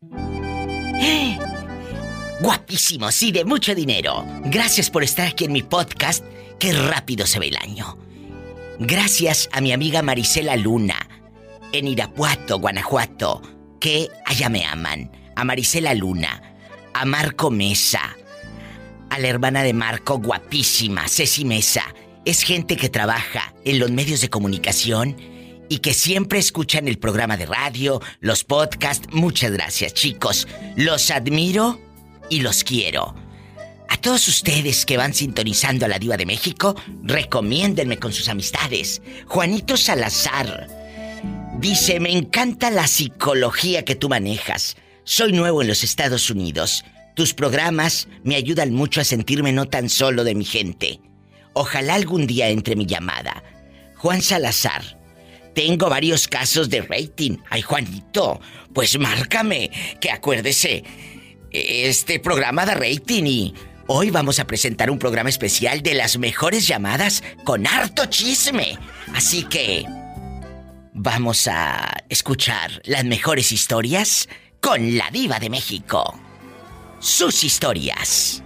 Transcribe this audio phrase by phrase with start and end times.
[2.40, 4.24] Guapísimos y de mucho dinero.
[4.44, 6.24] Gracias por estar aquí en mi podcast.
[6.60, 7.98] Qué rápido se ve el año.
[8.78, 11.08] Gracias a mi amiga Marisela Luna,
[11.72, 13.42] en Irapuato, Guanajuato,
[13.80, 15.10] que allá me aman.
[15.34, 16.54] A Marisela Luna,
[16.94, 18.16] a Marco Mesa,
[19.10, 21.82] a la hermana de Marco, guapísima, Ceci Mesa.
[22.24, 25.16] Es gente que trabaja en los medios de comunicación
[25.68, 29.08] y que siempre escuchan el programa de radio, los podcasts.
[29.12, 30.48] Muchas gracias, chicos.
[30.76, 31.80] Los admiro
[32.30, 33.14] y los quiero.
[33.88, 39.00] A todos ustedes que van sintonizando a la Diva de México, recomiéndenme con sus amistades.
[39.26, 40.68] Juanito Salazar
[41.58, 44.76] dice, me encanta la psicología que tú manejas.
[45.04, 46.84] Soy nuevo en los Estados Unidos.
[47.14, 51.00] Tus programas me ayudan mucho a sentirme no tan solo de mi gente.
[51.54, 53.42] Ojalá algún día entre mi llamada.
[53.96, 54.97] Juan Salazar,
[55.58, 57.38] tengo varios casos de rating.
[57.50, 58.40] Ay, Juanito,
[58.72, 60.84] pues márcame, que acuérdese,
[61.50, 63.54] este programa da rating y
[63.88, 68.78] hoy vamos a presentar un programa especial de las mejores llamadas con harto chisme.
[69.12, 69.84] Así que
[70.94, 74.28] vamos a escuchar las mejores historias
[74.60, 76.16] con la diva de México.
[77.00, 78.44] Sus historias.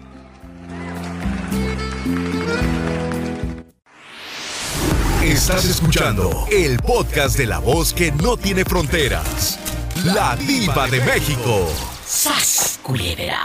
[5.23, 9.57] Estás escuchando el podcast de la voz que no tiene fronteras.
[10.05, 11.73] La diva de México.
[12.05, 13.39] ¡Sas, culebra!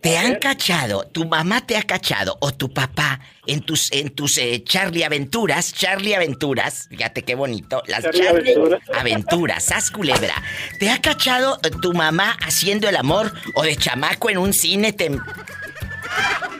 [0.00, 4.38] ¿Te han cachado, tu mamá te ha cachado o tu papá en tus en tus
[4.38, 8.54] eh, Charlie Aventuras, Charlie Aventuras, fíjate qué bonito, las Charlie.
[8.96, 10.34] Aventuras, sas culebra.
[10.78, 14.92] ¿Te ha cachado eh, tu mamá haciendo el amor o de chamaco en un cine
[14.92, 15.10] te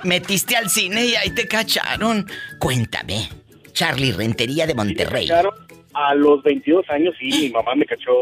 [0.03, 2.29] metiste al cine y ahí te cacharon?
[2.59, 3.42] Cuéntame.
[3.73, 5.27] Charlie Rentería de Monterrey.
[5.27, 5.53] Claro,
[5.95, 8.13] a los 22 años sí, mi mamá me cachó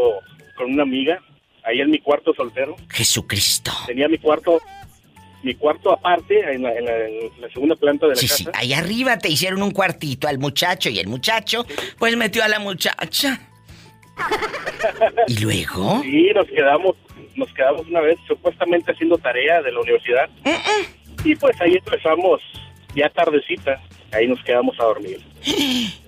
[0.56, 1.22] con una amiga
[1.64, 2.76] ahí en mi cuarto soltero.
[2.90, 3.72] Jesucristo.
[3.86, 4.60] Tenía mi cuarto
[5.42, 8.36] mi cuarto aparte en la, en la- en la segunda planta de la Sí, casa.
[8.44, 11.64] sí, ahí arriba te hicieron un cuartito al muchacho y el muchacho
[11.98, 13.40] pues metió a la muchacha.
[15.28, 16.00] ¿Y luego?
[16.02, 16.96] Sí, nos quedamos
[17.36, 20.28] nos quedamos una vez supuestamente haciendo tarea de la universidad.
[21.24, 22.42] Y pues ahí empezamos
[22.94, 23.80] ya tardecita,
[24.12, 25.20] ahí nos quedamos a dormir.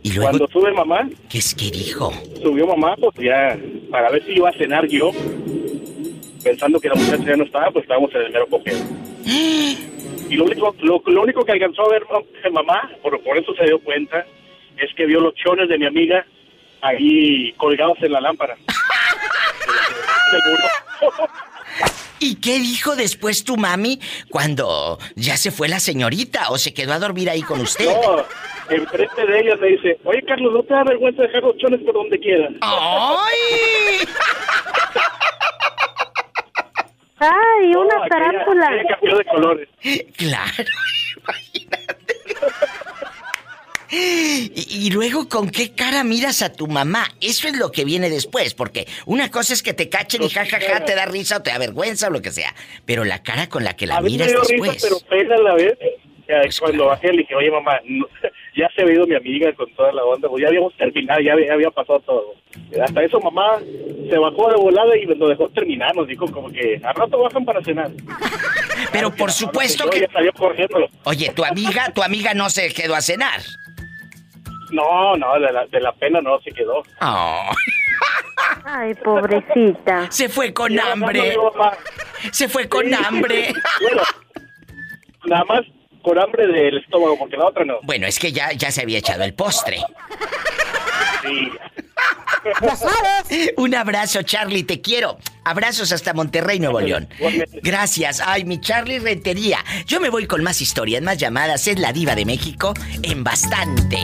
[0.05, 2.13] ¿Y luego Cuando sube mamá, qué es que dijo?
[2.43, 3.57] subió mamá, pues ya,
[3.91, 5.11] para ver si iba a cenar yo,
[6.43, 8.79] pensando que la muchacha ya no estaba, pues estábamos en el mero copero.
[10.29, 13.55] Y lo único, lo, lo único que alcanzó a ver ma- mamá, por, por eso
[13.55, 14.25] se dio cuenta,
[14.79, 16.25] es que vio los chones de mi amiga
[16.81, 18.57] ahí colgados en la lámpara.
[22.25, 23.99] ¿Y qué dijo después tu mami
[24.31, 27.85] cuando ya se fue la señorita o se quedó a dormir ahí con usted?
[27.87, 28.25] No,
[28.71, 31.95] enfrente de ella me dice, oye Carlos, ¿no te da vergüenza dejar los chones por
[31.95, 32.53] donde quieras?
[32.61, 34.07] ¡Ay!
[37.19, 38.67] ¡Ay, una No, aquella- tarántula!
[38.69, 39.69] aquella cambió de colores.
[40.17, 40.65] Claro,
[41.17, 42.17] imagínate.
[44.55, 47.07] Y, y luego, ¿con qué cara miras a tu mamá?
[47.21, 50.85] Eso es lo que viene después, porque una cosa es que te cachen y jajaja,
[50.85, 52.55] te da risa o te da vergüenza o lo que sea.
[52.87, 54.73] Pero la cara con la que la a mí me miras dio después.
[54.75, 55.75] risa, pero pena la vez.
[56.29, 56.91] Ya, Pues cuando claro.
[56.91, 58.07] bajé le dije, oye mamá, no-
[58.57, 61.33] ya se había ido mi amiga con toda la onda, pues ya habíamos terminado, ya
[61.35, 62.35] había, ya había pasado todo.
[62.83, 63.59] Hasta eso mamá
[64.09, 67.45] se bajó de volada y nos dejó terminar, nos dijo como que a rato bajan
[67.45, 67.91] para cenar.
[67.91, 70.09] Pero Claro por supuesto yo que.
[70.33, 70.89] Corriendo.
[71.05, 73.41] Oye, tu amiga, tu amiga no se quedó a cenar.
[74.73, 76.83] No, no, de la, de la pena no se quedó.
[77.01, 77.51] Oh,
[78.65, 80.07] ¡Ay, pobrecita!
[80.11, 81.37] se fue con yo, hambre.
[82.33, 82.95] Se fue con sí.
[82.95, 83.53] hambre.
[83.81, 84.03] Bueno,
[85.25, 85.61] nada más
[86.03, 87.79] con hambre del estómago, porque la otra no.
[87.83, 89.79] Bueno, es que ya, ya se había echado el postre.
[91.23, 91.53] Sí.
[93.57, 95.19] Un abrazo, Charlie, te quiero.
[95.45, 97.09] Abrazos hasta Monterrey, Nuevo León.
[97.63, 98.21] Gracias.
[98.25, 99.59] Ay, mi Charlie Rentería.
[99.87, 101.69] Yo me voy con más historias, más llamadas.
[101.69, 103.99] Es la diva de México en bastante.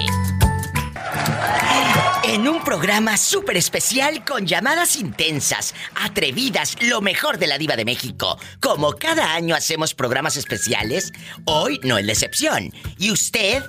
[2.24, 7.86] En un programa súper especial con llamadas intensas, atrevidas, lo mejor de la diva de
[7.86, 8.38] México.
[8.60, 11.12] Como cada año hacemos programas especiales,
[11.46, 12.72] hoy no es la excepción.
[12.98, 13.62] Y usted,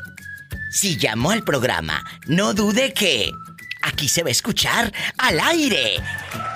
[0.71, 3.31] si llamó al programa, no dude que
[3.81, 6.01] aquí se va a escuchar al aire.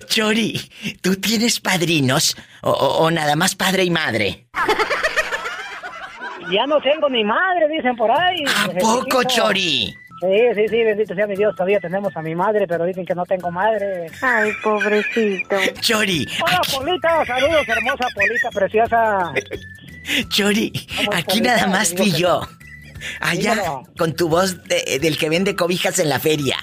[0.07, 0.59] Chori,
[1.01, 4.47] ¿tú tienes padrinos o, o- o nada más padre y madre?
[6.51, 8.43] Ya no tengo ni madre, dicen por ahí.
[8.47, 9.23] ¿A poco.
[9.23, 9.93] Chori?
[10.21, 11.53] Sí, sí, sí, bendito sea mi Dios.
[11.55, 14.07] Todavía tenemos a mi madre, pero dicen que no tengo madre.
[14.21, 15.55] Ay, pobrecito.
[15.79, 17.25] Chori, Hola, aquí, Polita.
[17.25, 19.33] Saludos, hermosa Polita, preciosa.
[20.29, 20.71] Chori,
[21.05, 22.41] ¿Cómo aquí nada más tú y que- yo.
[23.19, 23.83] Allá, Dímelo.
[23.97, 26.57] con tu voz de- del que vende cobijas en la feria.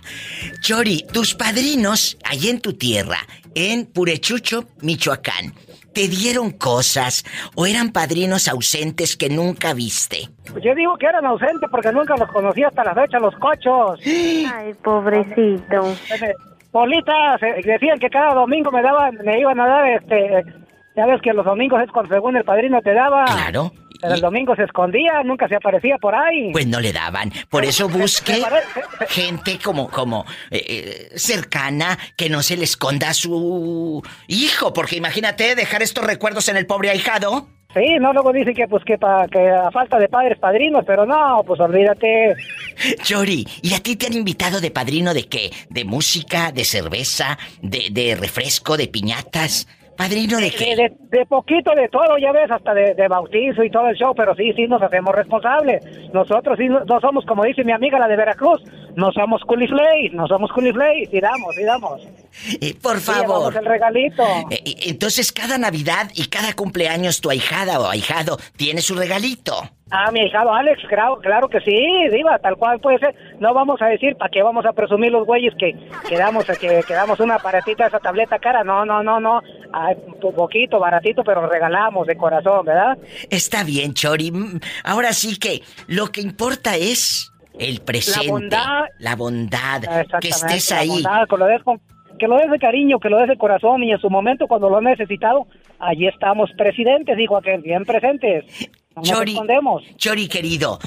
[0.61, 3.19] Chori, tus padrinos, allá en tu tierra,
[3.55, 5.55] en Purechucho, Michoacán,
[5.93, 10.29] ¿te dieron cosas o eran padrinos ausentes que nunca viste?
[10.51, 13.99] Pues Yo digo que eran ausentes porque nunca los conocí hasta la fecha, los cochos.
[14.05, 15.95] Ay, pobrecito.
[16.11, 16.35] Eh,
[16.71, 20.45] Polita, se- decían que cada domingo me daban, me iban a dar este.
[20.97, 23.25] Ya ves que los domingos es cuando según el padrino te daba.
[23.25, 23.73] Claro.
[24.01, 26.53] Pero el domingo se escondía, nunca se aparecía por ahí.
[26.53, 27.33] Pues no le daban.
[27.49, 28.43] Por eso busque
[29.09, 34.73] gente como, como eh, eh, cercana que no se le esconda a su hijo.
[34.73, 37.49] Porque imagínate dejar estos recuerdos en el pobre ahijado.
[37.75, 41.07] Sí, no, luego dicen que pues que, pa, que a falta de padres padrinos, pero
[41.07, 42.35] no, pues olvídate.
[43.03, 45.53] Chori, ¿y a ti te han invitado de padrino de qué?
[45.69, 49.69] ¿De música, de cerveza, de, de refresco, de piñatas?
[50.01, 50.77] ¿Padrino de qué?
[50.77, 54.15] de- de poquito de todo, ya ves, hasta de, de bautizo y todo el show,
[54.17, 55.85] pero sí, sí nos hacemos responsables.
[56.15, 58.63] Nosotros sí no, no somos, como dice mi amiga la de Veracruz,
[58.97, 62.01] no somos culiflays, no somos culiflays, y damos, y damos.
[62.63, 63.55] Eh, por Sí, favor.
[63.55, 64.23] el regalito.
[64.51, 69.55] Eh, eh, entonces cada Navidad y cada cumpleaños tu ahijada o ahijado tiene su regalito.
[69.93, 71.75] Ah, mi hijado Alex, claro, claro que sí,
[72.13, 73.13] diva, tal cual puede ser.
[73.41, 75.73] No vamos a decir para qué vamos a presumir los güeyes que
[76.09, 78.63] quedamos que quedamos una aparatita esa tableta cara.
[78.63, 79.41] No, no, no, no.
[80.37, 82.99] Poquito, baratito, pero regalamos de corazón, ¿verdad?
[83.31, 84.33] Está bien, Chori.
[84.85, 88.29] Ahora sí que lo que importa es el presente.
[88.31, 88.85] bondad.
[88.99, 89.83] la bondad,
[90.21, 90.89] que estés la ahí.
[90.89, 91.81] bondad, que lo des con-
[92.19, 94.69] que lo des de cariño, que lo des de corazón y en su momento cuando
[94.69, 95.47] lo han necesitado,
[95.79, 98.45] allí estamos presidentes, dijo aquel, bien presentes.
[98.95, 99.83] No nos Chori, escondemos.
[99.97, 100.79] Chori querido,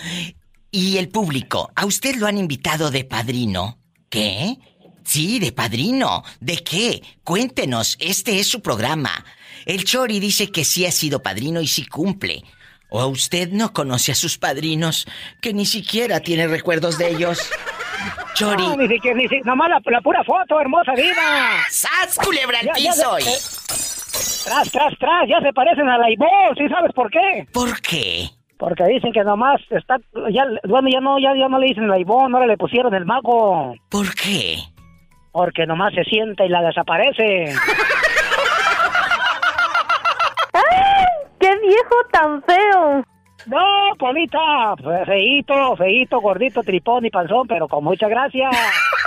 [0.74, 3.78] y el público, ¿a usted lo han invitado de padrino?
[4.10, 4.58] ¿Qué?
[5.06, 6.24] Sí, de padrino.
[6.40, 7.02] ¿De qué?
[7.24, 9.24] Cuéntenos, este es su programa.
[9.66, 12.44] El Chori dice que sí ha sido padrino y sí cumple.
[12.90, 15.06] ¿O a usted no conoce a sus padrinos,
[15.42, 17.40] que ni siquiera tiene recuerdos de ellos?
[18.36, 18.64] Chori.
[18.64, 21.64] No, ni siquiera, ni si- nomás la, la pura foto, hermosa diva.
[21.70, 23.18] ¡Sas, culebra al piso!
[23.20, 23.24] eh,
[24.46, 27.48] Tras, tras, tras, ya se parecen a la Ibol, ¿sí sabes por qué?
[27.52, 28.30] ¿Por qué?
[28.58, 29.98] Porque dicen que nomás está,
[30.32, 33.06] ya, bueno, ya no, ya, ya no le dicen la Ibol, ahora le pusieron el
[33.06, 33.74] mago.
[33.90, 34.58] ¿Por qué?
[35.32, 37.46] Porque nomás se sienta y la desaparece.
[40.54, 41.06] ¡Ay!
[41.40, 43.04] ¡Qué viejo tan feo!
[43.48, 48.08] No, Polita, fe- feíto, feíto, gordito, tripón y panzón, pero con mucha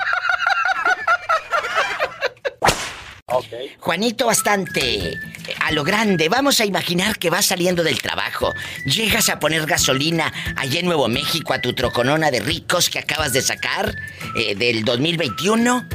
[3.78, 5.18] Juanito bastante
[5.60, 6.28] a lo grande.
[6.28, 8.52] Vamos a imaginar que vas saliendo del trabajo.
[8.84, 13.32] Llegas a poner gasolina allá en Nuevo México a tu troconona de ricos que acabas
[13.32, 13.94] de sacar
[14.36, 15.86] eh, del 2021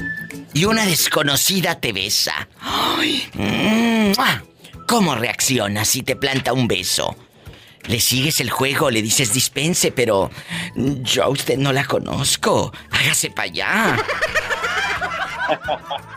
[0.54, 2.48] y una desconocida te besa.
[2.60, 3.30] ¡Ay!
[3.34, 4.44] ¡Mua!
[4.88, 7.16] ¿Cómo reaccionas si te planta un beso?
[7.88, 10.30] Le sigues el juego, le dices dispense, pero
[10.76, 12.72] yo a usted no la conozco.
[12.92, 13.98] Hágase para allá.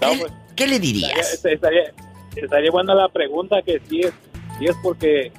[0.00, 1.44] No, ¿Qué, pues, qué le estaría, dirías?
[1.44, 1.92] estaría,
[2.36, 4.12] estaría buena la pregunta que si es,
[4.58, 5.32] si es porque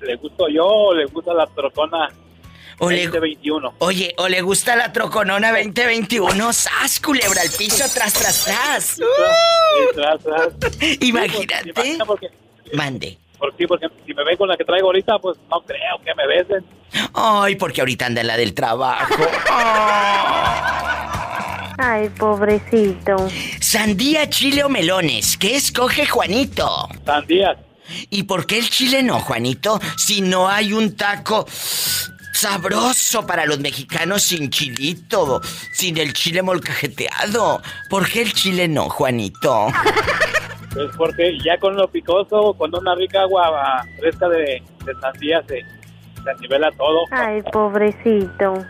[0.00, 2.08] le gusto yo o le gusta la trocona
[2.78, 3.74] O le- 2021.
[3.78, 8.96] Oye, o le gusta la troconona 2021, ¡sas, culebra al piso, tras, tras, tras!
[9.94, 10.48] Tras, tras.
[11.00, 11.72] Imagínate.
[12.06, 12.28] Porque,
[12.72, 13.18] Mande.
[13.38, 16.14] porque, sí, porque si me ven con la que traigo ahorita, pues no creo que
[16.14, 16.64] me besen.
[17.14, 19.14] Ay, porque ahorita anda la del trabajo.
[21.82, 23.16] Ay, pobrecito.
[23.60, 26.88] Sandía, chile o melones, ¿qué escoge Juanito?
[27.06, 27.56] Sandías.
[28.10, 29.80] ¿Y por qué el chile no, Juanito?
[29.96, 31.46] Si no hay un taco
[32.32, 35.40] sabroso para los mexicanos sin chilito,
[35.72, 37.62] sin el chile molcajeteado.
[37.88, 39.68] ¿Por qué el chile no, Juanito?
[40.72, 45.64] Pues porque ya con lo picoso, con una rica agua fresca de, de sandía se,
[46.24, 47.04] se nivela todo.
[47.10, 48.64] Ay, pobrecito.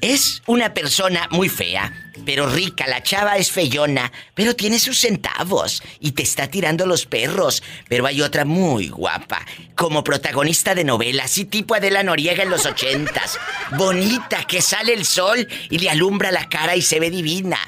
[0.00, 1.92] Es una persona muy fea,
[2.26, 2.86] pero rica.
[2.88, 7.62] La chava es feyona, pero tiene sus centavos y te está tirando los perros.
[7.88, 9.40] Pero hay otra muy guapa,
[9.76, 13.38] como protagonista de novela, así tipo Adela Noriega en los ochentas.
[13.78, 17.58] Bonita, que sale el sol y le alumbra la cara y se ve divina.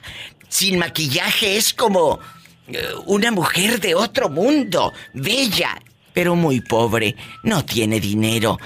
[0.49, 2.19] Sin maquillaje es como
[2.67, 5.81] eh, una mujer de otro mundo, bella,
[6.13, 7.15] pero muy pobre.
[7.45, 8.59] No tiene dinero.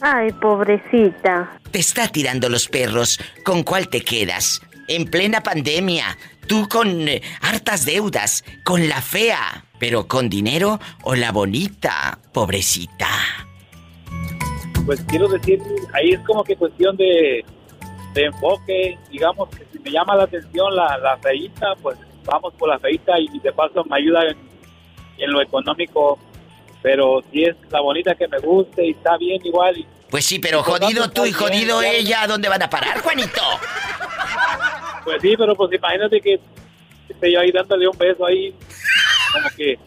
[0.00, 1.58] Ay, pobrecita.
[1.70, 3.18] Te está tirando los perros.
[3.44, 4.60] ¿Con cuál te quedas?
[4.88, 6.16] En plena pandemia,
[6.46, 13.08] tú con eh, hartas deudas, con la fea, pero con dinero o la bonita, pobrecita.
[14.84, 15.60] Pues quiero decir,
[15.92, 17.44] ahí es como que cuestión de,
[18.14, 22.68] de enfoque, digamos que si me llama la atención la, la feita, pues vamos por
[22.68, 24.36] la feita y de paso me ayuda en,
[25.18, 26.18] en lo económico,
[26.82, 29.76] pero si es la bonita que me guste y está bien igual.
[29.78, 33.42] Y, Pues sí, pero jodido tú y jodido ella, ¿a dónde van a parar, Juanito?
[35.04, 36.40] pues sí, pero pues imagínate que
[37.08, 38.54] esté yo ahí dándole un beso ahí,
[39.32, 39.78] como que...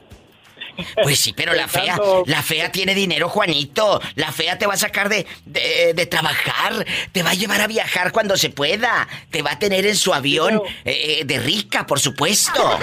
[1.03, 4.01] Pues sí, pero la fea, la fea tiene dinero, Juanito.
[4.15, 7.67] La fea te va a sacar de, de, de trabajar, te va a llevar a
[7.67, 11.85] viajar cuando se pueda, te va a tener en su avión eh, eh, de rica,
[11.85, 12.79] por supuesto.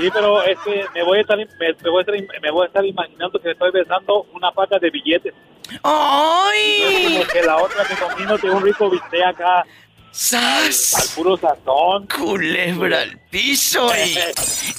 [0.00, 2.64] Sí, pero es que me voy a estar, me, me voy a estar, me voy
[2.64, 5.34] a estar imaginando que estoy besando una pata de billetes.
[5.82, 7.04] ¡Ay!
[7.04, 9.66] Como que la otra me comino de un rico bistec acá al
[10.12, 11.12] ¡Sas!
[11.16, 12.06] puro sazón.
[12.08, 13.90] Culebra al piso.
[13.94, 14.18] y-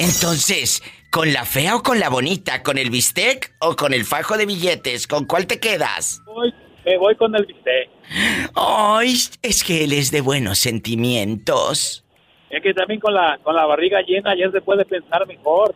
[0.03, 2.63] Entonces, ¿con la fea o con la bonita?
[2.63, 5.07] ¿Con el bistec o con el fajo de billetes?
[5.07, 6.21] ¿Con cuál te quedas?
[6.25, 6.53] Voy-
[6.85, 7.89] me voy con el bistec.
[8.55, 9.15] ¡Ay!
[9.41, 12.03] Es que él es de buenos sentimientos.
[12.51, 15.73] Es que también con la, con la barriga llena ya se puede pensar mejor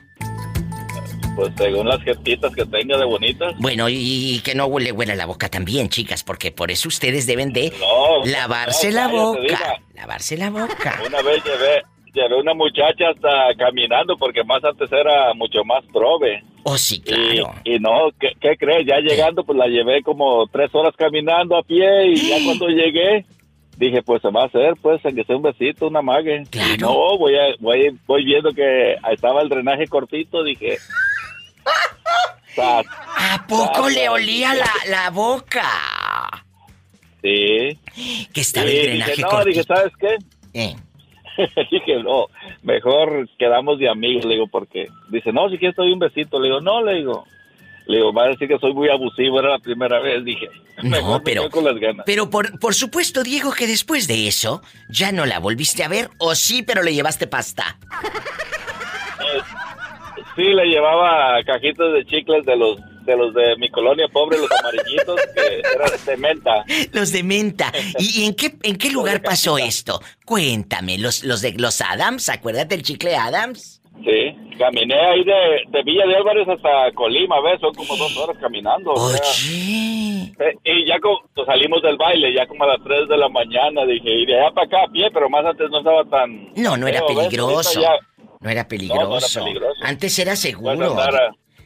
[1.36, 3.54] Pues según las gestitas que tenga de bonitas.
[3.58, 3.96] Bueno, y,
[4.36, 7.72] y que no huele huele la boca también, chicas, porque por eso ustedes deben de
[7.80, 9.76] No, lavarse no, la boca.
[9.94, 11.00] Lavarse la boca.
[11.06, 16.42] Una vez llevé, llevé una muchacha hasta caminando porque más antes era mucho más prove.
[16.62, 17.52] Oh, sí, claro.
[17.64, 18.86] y no, ¿qué, qué crees?
[18.86, 23.26] Ya llegando, pues la llevé como tres horas caminando a pie y ya cuando llegué,
[23.76, 26.44] dije, pues se va a hacer, pues, aunque sea un besito, una mague.
[26.50, 26.74] Claro.
[26.74, 30.78] Y no, voy, a, voy, voy viendo que estaba el drenaje cortito, dije...
[32.54, 32.86] "Sas".
[33.16, 35.62] ¿A poco le olía la, la boca?
[37.22, 37.78] Sí.
[38.32, 39.48] Que estaba Sí, el drenaje dije, no, cortito.
[39.50, 40.16] dije, ¿sabes qué?
[40.52, 40.76] Eh,
[41.70, 42.26] dije, no,
[42.62, 46.38] mejor quedamos de amigos, le digo, porque dice, no, si quieres te doy un besito.
[46.38, 47.24] Le digo, no, le digo.
[47.86, 50.48] Le digo, va a decir que soy muy abusivo, era la primera vez, dije.
[50.82, 52.02] No, me pero- quedo con las ganas.
[52.04, 56.10] Pero por, por supuesto, Diego, que después de eso, ¿ya no la volviste a ver?
[56.18, 57.78] ¿O sí, pero le llevaste pasta?
[60.36, 64.50] Sí, le llevaba cajitas de chicles de los de los de mi colonia pobre, los
[64.50, 66.64] amarillitos, que eran de menta.
[66.94, 67.70] Los de menta.
[67.98, 70.00] ¿Y, y en qué, en qué lugar pasó esto?
[70.24, 73.82] Cuéntame, los, los de los Adams, ¿acuérdate del chicle Adams?
[74.02, 75.34] Sí, caminé ahí de,
[75.68, 77.60] de Villa de Álvarez hasta Colima, ¿ves?
[77.60, 78.92] Son como dos horas caminando.
[78.94, 79.18] Oye.
[80.38, 83.28] Eh, Y ya como pues, salimos del baile, ya como a las 3 de la
[83.28, 86.52] mañana, dije, y de allá para acá a pie, pero más antes no estaba tan...
[86.56, 87.80] No, no era peligroso.
[87.82, 87.98] Ya-
[88.44, 89.00] No era peligroso.
[89.00, 89.80] No, no era peligroso.
[89.82, 90.96] Antes era seguro.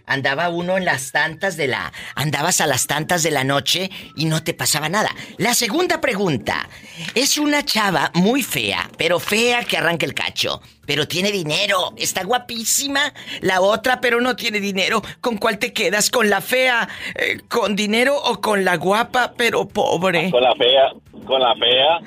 [0.06, 1.92] Andaba uno en las tantas de la...
[2.14, 5.10] Andabas a las tantas de la noche y no te pasaba nada.
[5.36, 6.68] La segunda pregunta.
[7.14, 10.62] Es una chava muy fea, pero fea que arranca el cacho.
[10.88, 11.92] Pero tiene dinero.
[11.98, 13.12] Está guapísima.
[13.42, 15.02] La otra, pero no tiene dinero.
[15.20, 16.08] ¿Con cuál te quedas?
[16.10, 16.88] ¿Con la fea?
[17.14, 20.30] eh, ¿Con dinero o con la guapa, pero pobre?
[20.30, 20.88] Con la fea,
[21.26, 22.00] con la fea.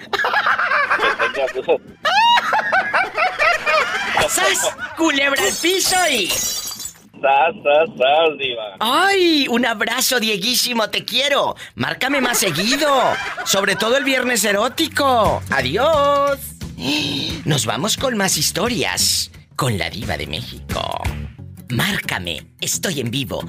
[4.28, 4.76] ¡Sas!
[4.98, 6.26] Culebra al piso y...
[6.28, 8.64] sas, sas, sas, diva.
[8.80, 9.46] ¡Ay!
[9.48, 11.56] Un abrazo, Dieguísimo, te quiero.
[11.76, 12.90] Márcame más seguido.
[13.46, 15.44] Sobre todo el viernes erótico.
[15.52, 16.40] Adiós.
[17.46, 19.32] Nos vamos con más historias.
[19.56, 21.02] Con la diva de México.
[21.70, 22.48] Márcame.
[22.60, 23.46] Estoy en vivo.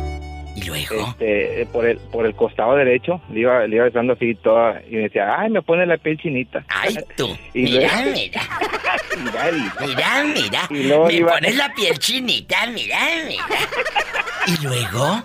[0.56, 1.08] ¿Y luego?
[1.18, 4.94] este, por el por el costado derecho, le iba, le iba besando así toda, y
[4.96, 6.64] me decía, ay, me pone la piel chinita.
[6.68, 7.28] ¡Ay, tú!
[7.54, 8.42] Y Mira, luego- mira.
[9.16, 9.52] Mira,
[9.86, 10.60] Mira, mira.
[10.70, 13.44] Y luego Me iba- pones la piel chinita, mira, mira.
[14.46, 15.22] ¿Y luego?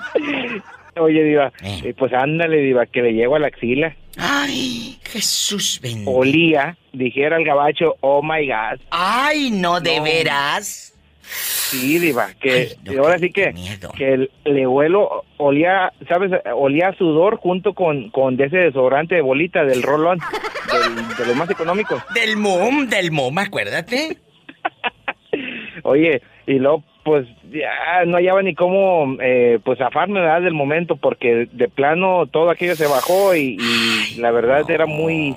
[0.98, 1.81] Oye, Diva, Eh.
[1.86, 3.95] eh, pues ándale, Diva, que le llego a la axila.
[4.17, 6.12] ¡Ay, Jesús bendito!
[6.12, 8.79] Olía, dijera el gabacho, oh my God.
[8.91, 10.03] ¡Ay, no, de No.
[10.03, 10.93] veras!
[11.31, 13.53] Sí, Diva, que Ay, no, y ahora sí que,
[13.95, 16.31] que el- le huelo, olía, ¿sabes?
[16.55, 20.17] Olía a sudor junto con, con ese desodorante de bolita del rolón,
[20.72, 22.01] del- de los más económicos.
[22.15, 24.18] Del mom, del mom, acuérdate.
[25.83, 30.42] Oye, y luego, pues, ya no hallaba ni cómo, eh, pues, zafarme, ¿verdad?
[30.42, 35.35] Del momento, porque de plano todo aquello se bajó y, y la verdad era muy,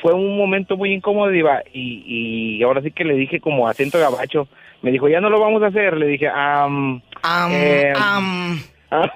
[0.00, 3.98] fue un momento muy incómodo, Diva, y, y ahora sí que le dije como acento
[3.98, 4.48] gabacho,
[4.86, 8.20] me dijo, ya no lo vamos a hacer, le dije, Eh, ah,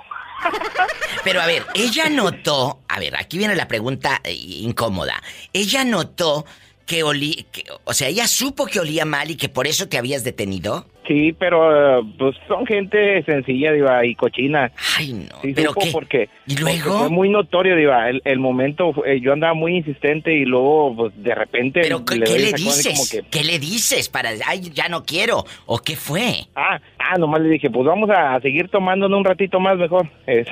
[1.22, 5.22] Pero a ver, ella notó, a ver, aquí viene la pregunta eh, incómoda.
[5.52, 6.44] Ella notó
[6.86, 9.96] que olí, que- o sea, ella supo que olía mal y que por eso te
[9.96, 10.86] habías detenido.
[11.06, 14.70] Sí, pero, eh, pues, son gente sencilla, Diva, y cochina.
[14.98, 15.40] Ay, no.
[15.42, 15.90] Sí, pero qué.
[15.92, 16.98] porque, ¿Y porque luego?
[16.98, 21.12] fue muy notorio, Diva, el, el momento, fue- yo andaba muy insistente y luego, pues,
[21.22, 21.80] de repente...
[21.82, 22.86] Pero ¿qué, le qué dices?
[22.94, 25.44] como que- ¿Qué le dices para, ay, ya no quiero?
[25.66, 26.46] ¿O qué fue?
[26.54, 30.08] Ah, ah, nomás le dije, pues vamos a, a seguir tomándonos un ratito más mejor.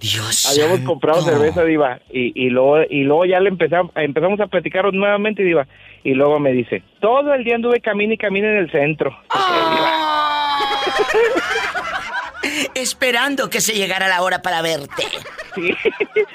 [0.00, 0.46] Dios.
[0.50, 0.92] habíamos santo.
[0.92, 5.42] comprado cerveza, Diva, y, y luego y luego ya le empezamos, empezamos a platicar nuevamente,
[5.42, 5.66] Diva,
[6.02, 9.16] y luego me dice, todo el día anduve camino y camino en el centro.
[9.30, 10.58] Ah.
[12.74, 15.04] Esperando que se llegara la hora para verte.
[15.54, 15.76] Sí,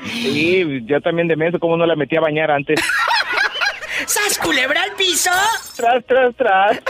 [0.06, 2.80] sí, yo también de menso, como no la metí a bañar antes.
[4.06, 5.32] ¡Sas culebra al piso!
[5.76, 6.82] Tras, tras, tras.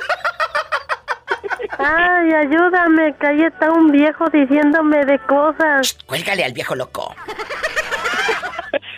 [1.78, 5.98] Ay, ayúdame, que ahí está un viejo diciéndome de cosas.
[6.06, 7.16] Cuélgale al viejo loco.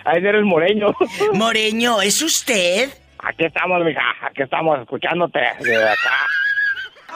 [0.05, 0.95] Ahí era el moreño.
[1.33, 2.89] Moreño, ¿es usted?
[3.19, 6.27] Aquí estamos, mija, aquí estamos escuchándote de acá.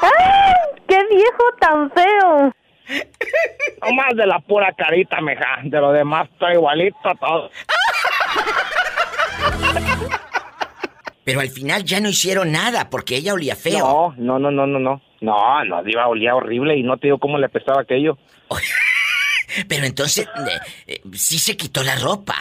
[0.01, 0.53] ¡Ay,
[0.87, 2.53] qué viejo tan feo!
[3.81, 5.59] No más de la pura carita, mija.
[5.63, 7.49] De lo demás estoy igualito todo.
[11.23, 14.13] Pero al final ya no hicieron nada porque ella olía feo.
[14.17, 15.01] No, no, no, no, no, no.
[15.21, 18.17] No, no, Diva, olía horrible y no te digo cómo le apestaba aquello.
[19.67, 22.35] Pero entonces eh, eh, sí se quitó la ropa.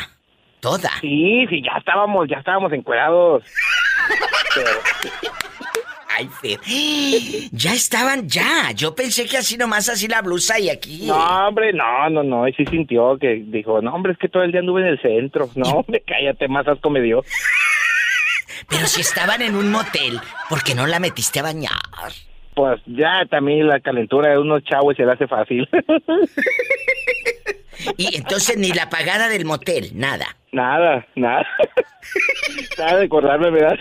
[0.61, 0.91] Toda.
[1.01, 3.43] Sí, sí, ya estábamos, ya estábamos encuerados.
[4.55, 4.71] Pero,
[6.17, 6.59] Ay, Fer.
[7.53, 8.73] Ya estaban, ya.
[8.75, 11.07] Yo pensé que así nomás así la blusa y aquí.
[11.07, 12.49] no, hombre, no, no, no.
[12.49, 15.01] Y sí sintió que dijo, no, hombre, es que todo el día anduve en el
[15.01, 15.49] centro.
[15.55, 17.23] No, hombre, cállate, más asco me dio.
[18.69, 21.73] Pero si estaban en un motel, ¿por qué no la metiste a bañar?
[22.55, 25.69] Pues ya también la calentura de unos chavos se le hace fácil.
[27.97, 30.37] Y entonces ni la pagada del motel, nada.
[30.53, 31.47] nada, nada.
[32.79, 33.79] nada de acordarme, ¿verdad?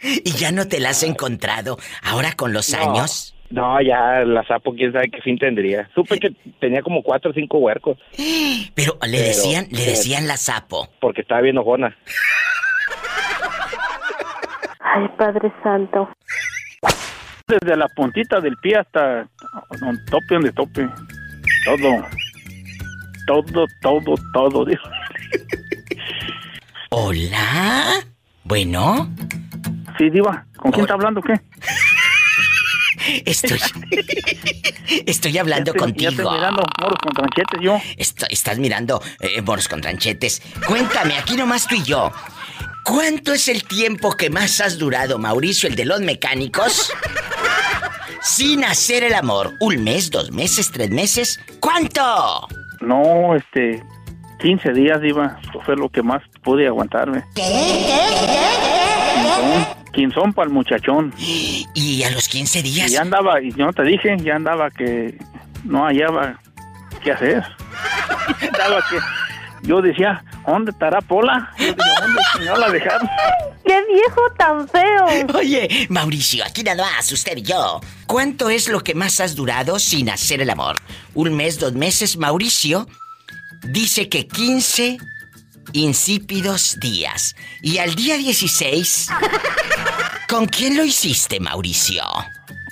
[0.00, 1.78] Y ya no te la has encontrado.
[2.02, 2.78] Ahora con los No.
[2.78, 3.30] años.
[3.50, 5.88] No, ya la sapo, quién sabe qué fin tendría.
[5.94, 7.96] Supe que tenía como cuatro o cinco huercos,
[8.74, 10.88] Pero le Pero, decían, le pero- decían la sapo.
[11.00, 11.96] porque estaba bien ojona.
[14.80, 16.08] Ay, Padre Santo.
[17.46, 19.28] Desde la puntita del pie hasta
[19.82, 20.88] un tope donde tope.
[21.64, 22.04] Todo.
[23.26, 24.64] Todo, todo, todo.
[24.64, 24.82] dijo.
[26.90, 28.04] Hola.
[28.44, 29.10] Bueno,
[29.98, 30.44] Sí, Diva.
[30.56, 31.22] ¿Con quién está hablando?
[31.22, 31.40] ¿Qué?
[33.26, 33.58] estoy.
[35.06, 36.10] estoy hablando Ya estoy- Ya contigo.
[36.10, 37.80] estoy mirando moros con tranchetes yo.
[38.30, 40.42] Estás mirando eh, moros con tranchetes.
[40.66, 42.12] Cuéntame, aquí nomás tú y yo.
[42.84, 46.92] ¿Cuánto es el tiempo que más has durado, Mauricio, el de los mecánicos?
[48.20, 49.54] Sin hacer el amor.
[49.60, 51.40] ¿Un mes, dos meses, tres meses?
[51.60, 52.48] ¿Cuánto?
[52.84, 53.82] No, este...
[54.40, 55.38] 15 días, Diva.
[55.48, 57.24] Eso fue lo que más pude aguantarme.
[59.92, 61.12] Quinzón para el muchachón.
[61.74, 62.90] Y a los 15 Y días.
[62.92, 65.16] ya andaba, y yo te dije, ya andaba que
[65.64, 66.38] no hallaba
[67.02, 67.42] qué hacer.
[68.52, 68.96] andaba que
[69.64, 71.50] yo decía, ¿dónde estará Pola?
[71.58, 73.08] Yo decía, ¿dónde no la dejaron?
[73.66, 75.06] ¡Qué viejo tan feo!
[75.38, 77.80] Oye, Mauricio, aquí nada más, usted y yo.
[78.06, 80.76] ¿Cuánto es lo que más has durado sin hacer el amor?
[81.14, 82.16] ¿Un mes, dos meses?
[82.18, 82.86] Mauricio
[83.62, 84.98] dice que 15
[85.72, 87.34] insípidos días.
[87.62, 89.08] Y al día 16,
[90.28, 92.04] ¿con quién lo hiciste, Mauricio?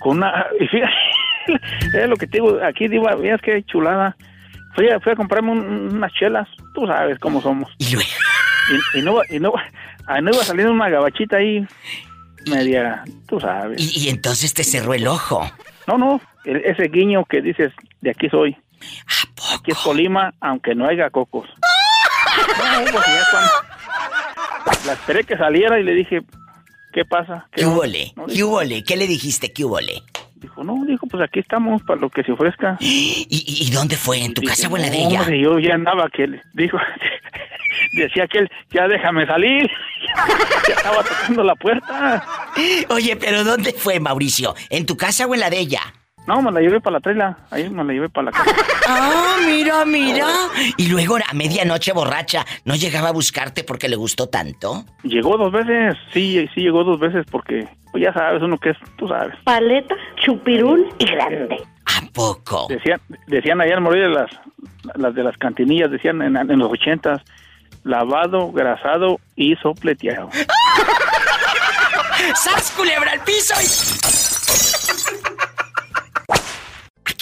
[0.01, 0.47] Con una,
[1.95, 4.15] es lo que te digo, aquí digo, veas qué chulada.
[4.75, 7.71] Fui a, fui a comprarme un- unas chelas, tú sabes cómo somos.
[7.79, 8.11] Y luego,
[8.95, 9.53] Y, y no, y no,
[10.07, 11.67] ah, no iba saliendo una gabachita ahí,
[12.47, 13.81] media, tú sabes.
[13.81, 15.51] y, y entonces te cerró el ojo.
[15.87, 18.57] No, no, el- ese guiño que dices, de aquí soy.
[19.51, 19.79] ¿A Aquí es?
[19.79, 21.49] Colima, aunque no haya cocos.
[21.49, 23.51] No, pues ya cuando...
[24.87, 26.21] La esperé que saliera y le dije,
[26.93, 27.47] ¿qué pasa?
[27.53, 27.63] ¿Qué?
[27.65, 28.83] No, ¿Qué hubole?
[28.85, 29.53] ¿Qué le dijiste?
[29.53, 30.03] ¿Qué hubole?
[30.43, 32.77] Dijo, no, dijo, pues aquí estamos para lo que se ofrezca.
[32.81, 34.23] ¿Y, dónde fue?
[34.23, 35.21] ¿En tu Dije, casa o en la de "No, ella?
[35.21, 36.79] hombre, yo ya andaba que él, dijo,
[37.93, 39.71] decía que él, ya déjame salir.
[40.69, 42.25] ya estaba tocando la puerta.
[42.91, 44.55] Oye, pero ¿dónde fue, Mauricio?
[44.71, 45.81] ¿En tu casa o en la de ella?
[46.27, 48.55] No, me la llevé para la trela, ahí me la llevé para la casa.
[48.89, 50.27] Ah, mira, mira.
[50.77, 54.85] Y luego a medianoche borracha, ¿no llegaba a buscarte porque le gustó tanto?
[55.05, 58.77] Llegó dos veces, sí, sí llegó dos veces porque, pues ya sabes uno que es,
[58.99, 59.35] tú sabes.
[59.45, 61.63] Paleta, chupirul y grande.
[61.87, 62.67] ¿A poco?
[62.69, 64.31] Decían, decían allá en Morelia las,
[64.97, 67.23] las de las cantinillas, decían en, en los ochentas,
[67.85, 70.29] lavado, grasado y sopleteado.
[72.35, 73.55] ¡Sas, culebra al piso!
[73.61, 74.32] y-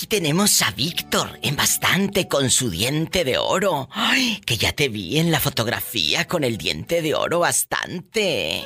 [0.01, 3.87] Aquí tenemos a Víctor en bastante con su diente de oro.
[3.93, 8.65] Ay, que ya te vi en la fotografía con el diente de oro bastante.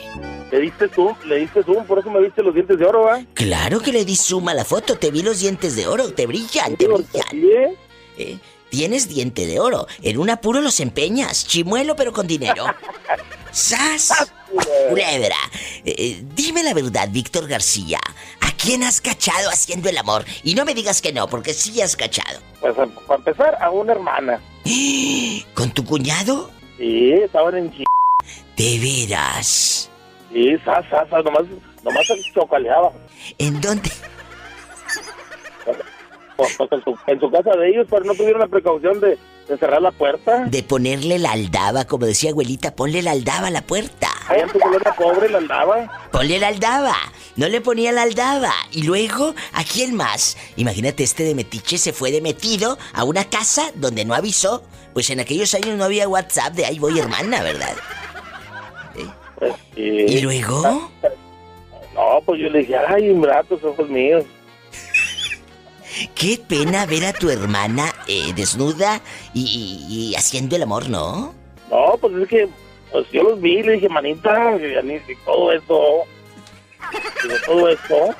[0.52, 3.20] Le diste zoom, le diste zoom, por eso me viste los dientes de oro, ¿va?
[3.34, 6.26] Claro que le di suma a la foto, te vi los dientes de oro, te
[6.26, 7.28] brillan, te brillan.
[7.28, 7.76] ¿Sí, eh?
[8.16, 8.38] ¿eh?
[8.68, 9.88] Tienes diente de oro.
[10.02, 11.48] En un apuro los empeñas.
[11.48, 12.64] Chimuelo, pero con dinero.
[13.50, 14.32] ¡Sas!
[14.88, 15.36] Culebra.
[15.84, 17.98] Eh, eh, dime la verdad, Víctor García.
[18.40, 20.24] ¿A quién has cachado haciendo el amor?
[20.42, 22.40] Y no me digas que no, porque sí has cachado.
[22.60, 24.40] Pues a- para empezar, a una hermana.
[25.54, 26.50] ¿Con tu cuñado?
[26.78, 27.84] Sí, estaban en ch...
[28.56, 29.90] De veras.
[30.32, 31.42] Sí, sa, sa, sa, nomás,
[31.82, 32.92] nomás se chocaleaba.
[33.38, 33.90] ¿En dónde?
[36.36, 39.16] Pues, pues, en, su, en su casa de ellos, pero no tuvieron la precaución de,
[39.48, 40.44] de cerrar la puerta.
[40.46, 44.08] De ponerle la aldaba, como decía abuelita, ponle la aldaba a la puerta.
[44.28, 46.08] Allá en su colonia pobre la andaba.
[46.10, 46.96] Ponle la aldaba.
[47.36, 48.52] No le ponía la aldaba.
[48.72, 50.36] Y luego, ¿a quién más?
[50.56, 54.62] Imagínate, este de Metiche se fue de metido a una casa donde no avisó.
[54.94, 57.74] Pues en aquellos años no había WhatsApp de ahí voy hermana, ¿verdad?
[59.38, 59.82] Pues, sí.
[59.82, 60.90] ¿Y luego?
[61.94, 64.24] No, pues yo le dije, ay, mira tus ojos míos.
[66.14, 69.00] Qué pena ver a tu hermana eh, desnuda
[69.32, 69.42] y,
[69.88, 71.34] y- y haciendo el amor, ¿no?
[71.70, 72.48] No, pues es que
[72.92, 76.04] pues yo los vi y le dije, manita, y todo digo,
[77.46, 78.14] todo esto.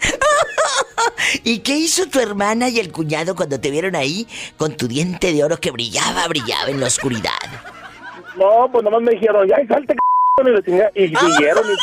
[1.44, 5.32] ¿Y qué hizo tu hermana y el cuñado cuando te vieron ahí con tu diente
[5.32, 7.30] de oro que brillaba, brillaba en la oscuridad?
[8.36, 11.76] No, pues nomás me dijeron, ya, salte, c*****", y, y siguieron, y,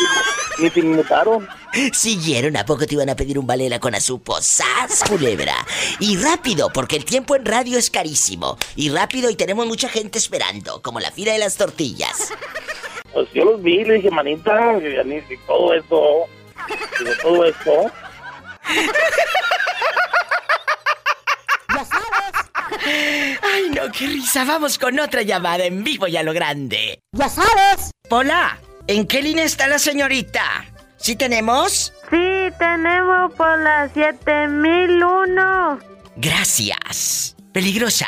[0.58, 1.48] se inmutaron.
[1.94, 4.42] Siguieron, ¿a poco te iban a pedir un valela con azupo?
[4.42, 5.66] ¡Sas, culebra!
[6.00, 8.58] Y rápido, porque el tiempo en radio es carísimo.
[8.76, 12.32] Y rápido, y tenemos mucha gente esperando, como la fila de las tortillas.
[13.14, 16.26] Pues yo los vi y le dije, manita, y a mí, y todo esto,
[17.22, 17.92] todo esto.
[23.42, 24.44] Ay, no, qué risa.
[24.46, 27.00] Vamos con otra llamada en vivo y a lo grande.
[27.12, 27.92] Ya sabes.
[28.10, 30.44] Hola, ¿en qué línea está la señorita?
[30.98, 31.94] ¿Sí tenemos?
[32.10, 35.80] Sí, tenemos por la 7001.
[36.18, 37.36] Gracias.
[37.52, 38.08] Peligrosa.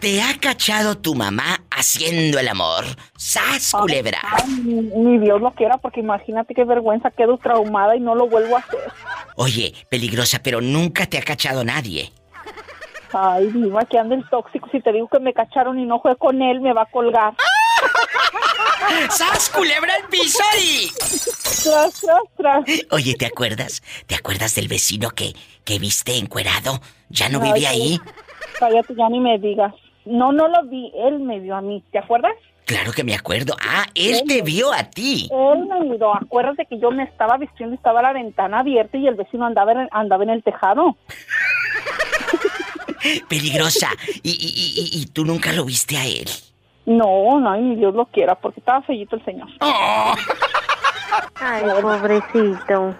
[0.00, 2.84] ¿te ha cachado tu mamá haciendo el amor?
[3.16, 4.20] ¡Sas, culebra!
[4.22, 8.28] Ay, ni, ni Dios lo quiera, porque imagínate qué vergüenza, quedo traumada y no lo
[8.28, 8.92] vuelvo a hacer.
[9.36, 12.12] Oye, peligrosa, pero nunca te ha cachado nadie.
[13.12, 14.68] Ay, diva, que anda el tóxico.
[14.70, 17.34] Si te digo que me cacharon y no fue con él, me va a colgar.
[19.10, 20.90] ¡Sas, culebra al piso y...
[21.62, 22.64] Tras, tras, tras.
[22.90, 23.82] Oye, ¿te acuerdas?
[24.06, 25.34] ¿Te acuerdas del vecino que,
[25.64, 26.80] que viste encuerado?
[27.08, 28.00] ¿Ya no Ay, vive ahí?
[28.58, 29.72] Cállate, ya ni me digas.
[30.04, 32.32] No, no lo vi, él me vio a mí, ¿te acuerdas?
[32.64, 33.56] Claro que me acuerdo.
[33.60, 35.28] Ah, él te vio a ti.
[35.30, 39.06] Él me miró, acuérdate que yo me estaba vistiendo y estaba la ventana abierta y
[39.06, 40.96] el vecino andaba en, andaba en el tejado.
[43.28, 43.90] Peligrosa.
[44.22, 46.28] Y, y, y, y tú nunca lo viste a él.
[46.86, 49.48] No, no, ni Dios lo quiera, porque estaba feillito el señor.
[51.34, 52.96] Ay, pobrecito.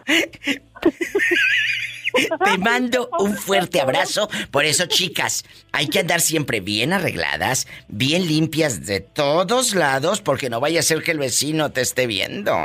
[2.44, 4.28] Te mando un fuerte abrazo.
[4.50, 10.50] Por eso, chicas, hay que andar siempre bien arregladas, bien limpias de todos lados, porque
[10.50, 12.56] no vaya a ser que el vecino te esté viendo.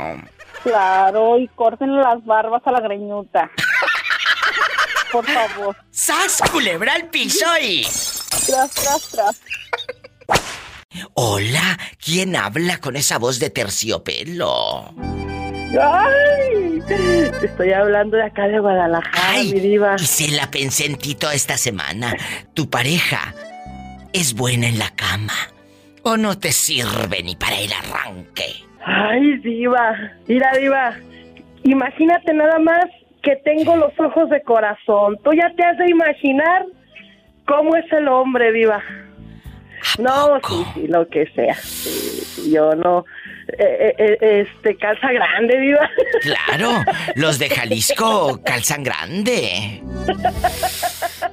[0.62, 3.50] Claro, y corten las barbas a la greñuta.
[5.10, 5.76] Por favor.
[5.90, 7.82] ¡Sas, culebra al piso y...
[7.82, 9.40] Tras, tras, tras.
[11.14, 14.94] Hola, ¿quién habla con esa voz de terciopelo?
[15.80, 16.80] ¡Ay!
[16.86, 19.96] Te estoy hablando de acá de Guadalajara, mi diva.
[19.98, 22.14] Y se la pensé en ti toda esta semana.
[22.54, 23.34] ¿Tu pareja
[24.12, 25.32] es buena en la cama?
[26.02, 28.54] ¿O no te sirve ni para el arranque?
[28.84, 29.96] Ay, diva.
[30.26, 30.96] Mira, diva.
[31.64, 32.84] Imagínate nada más
[33.22, 35.16] que tengo los ojos de corazón.
[35.22, 36.66] Tú ya te has de imaginar
[37.46, 38.82] cómo es el hombre, diva.
[39.98, 41.54] No, sí, sí, lo que sea.
[41.56, 41.90] Sí,
[42.24, 43.04] sí, yo no.
[43.58, 45.90] eh, eh, eh, este, calza grande, diva.
[46.22, 46.82] Claro,
[47.16, 49.82] los de Jalisco calzan grande.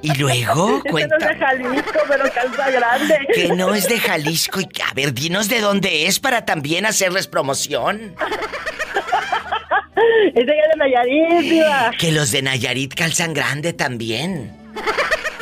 [0.01, 3.19] Y luego, Este no es cuenta de Jalisco, pero calza grande.
[3.33, 4.59] que no es de Jalisco.
[4.61, 8.15] Y, a ver, dinos de dónde es para también hacerles promoción.
[10.33, 11.91] Es de allá de Nayarit, diva.
[11.99, 14.55] Que los de Nayarit calzan grande también.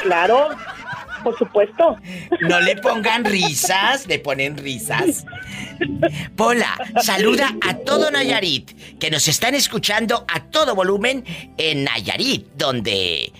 [0.01, 0.49] Claro,
[1.23, 1.97] por supuesto.
[2.41, 5.25] No le pongan risas, le ponen risas.
[6.35, 11.23] Pola, saluda a todo Nayarit, que nos están escuchando a todo volumen
[11.57, 13.31] en Nayarit, donde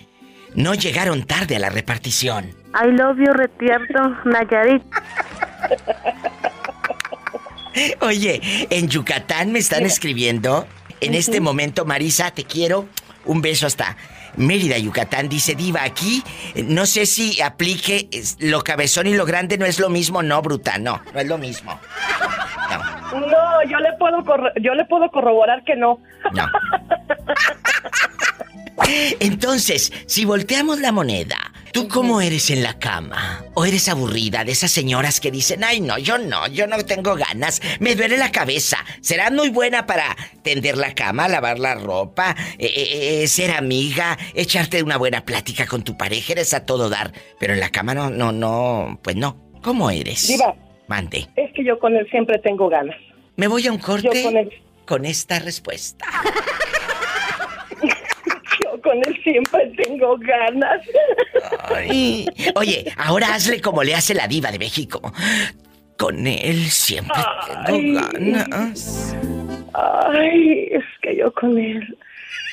[0.54, 2.46] no llegaron tarde a la repartición.
[2.74, 4.82] I love you, retierto, Nayarit.
[8.00, 10.66] Oye, en Yucatán me están escribiendo.
[11.00, 12.88] En este momento, Marisa, te quiero.
[13.24, 13.96] Un beso hasta
[14.36, 15.28] Mérida, Yucatán.
[15.28, 16.22] Dice Diva, aquí
[16.54, 18.08] eh, no sé si aplique
[18.40, 20.22] lo cabezón y lo grande no es lo mismo.
[20.22, 21.78] No, bruta, no, no es lo mismo.
[23.12, 24.24] No, yo le puedo
[24.60, 26.00] yo le puedo corroborar que no.
[26.32, 26.46] No.
[29.20, 31.36] Entonces, si volteamos la moneda,
[31.72, 33.44] ¿tú cómo eres en la cama?
[33.54, 37.14] ¿O eres aburrida de esas señoras que dicen, ay no, yo no, yo no tengo
[37.16, 38.78] ganas, me duele la cabeza?
[39.00, 44.16] ¿Serás muy buena para tender la cama, lavar la ropa, eh, eh, eh, ser amiga,
[44.34, 46.32] echarte una buena plática con tu pareja?
[46.32, 49.48] Eres a todo dar, pero en la cama no, no, no, pues no.
[49.62, 50.28] ¿Cómo eres?
[50.28, 50.54] Diva.
[50.86, 51.28] Mande.
[51.36, 52.96] Es que yo con él siempre tengo ganas.
[53.36, 54.50] Me voy a un corte Yo con él,
[54.86, 56.06] con esta respuesta.
[58.88, 60.80] con él siempre tengo ganas.
[61.68, 62.26] Ay.
[62.54, 65.12] Oye, ahora hazle como le hace la diva de México.
[65.98, 67.20] Con él siempre
[67.66, 69.14] tengo ganas.
[69.74, 71.98] Ay, es que yo con él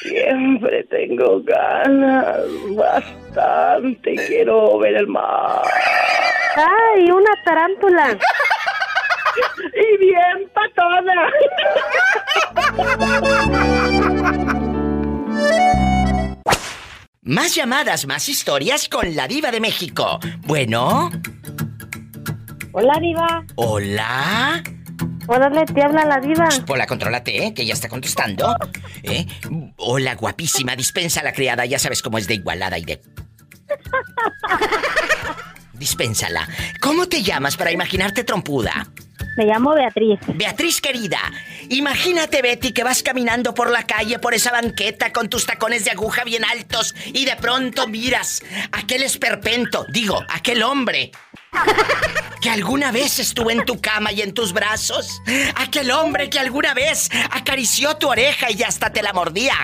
[0.01, 2.39] siempre tengo ganas.
[2.75, 4.15] Bastante.
[4.27, 5.61] Quiero ver el mar.
[6.57, 8.17] ¡Ay, una tarántula!
[9.73, 11.29] Y bien patona.
[17.25, 20.19] Más llamadas, más historias con la diva de México.
[20.41, 21.09] Bueno,
[22.71, 23.43] Hola, diva.
[23.55, 24.61] hola.
[25.25, 26.47] Órale, te habla la diva.
[26.67, 27.53] Hola, contrólate, ¿eh?
[27.55, 28.55] que ya está contestando.
[29.01, 29.25] ¿Eh?
[29.77, 33.01] Hola, guapísima, dispensa a la criada, ya sabes cómo es de igualada y de...
[35.73, 36.47] Dispénsala.
[36.79, 38.87] ¿Cómo te llamas para imaginarte trompuda?
[39.35, 40.19] Me llamo Beatriz.
[40.27, 41.19] Beatriz querida,
[41.69, 45.91] imagínate Betty que vas caminando por la calle, por esa banqueta con tus tacones de
[45.91, 51.11] aguja bien altos y de pronto miras aquel esperpento, digo, aquel hombre
[52.41, 55.21] que alguna vez estuvo en tu cama y en tus brazos,
[55.55, 59.55] aquel hombre que alguna vez acarició tu oreja y hasta te la mordía.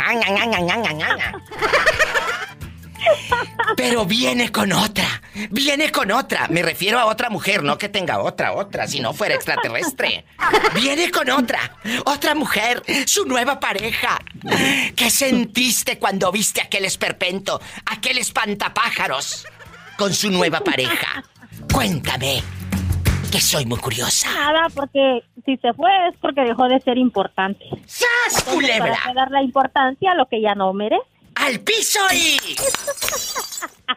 [3.76, 6.48] Pero viene con otra, viene con otra.
[6.50, 10.26] Me refiero a otra mujer, no que tenga otra, otra, si no fuera extraterrestre.
[10.74, 14.20] Viene con otra, otra mujer, su nueva pareja.
[14.96, 19.46] ¿Qué sentiste cuando viste aquel esperpento, aquel espantapájaros
[19.98, 21.24] con su nueva pareja?
[21.74, 22.44] Cuéntame,
[23.32, 24.30] que soy muy curiosa.
[24.34, 27.64] Nada, porque si se fue es porque dejó de ser importante.
[27.86, 28.98] ¡Sas, Entonces, culebra!
[29.02, 31.04] ¿Para dar la importancia a lo que ya no merece?
[31.42, 32.38] ¡Al piso y...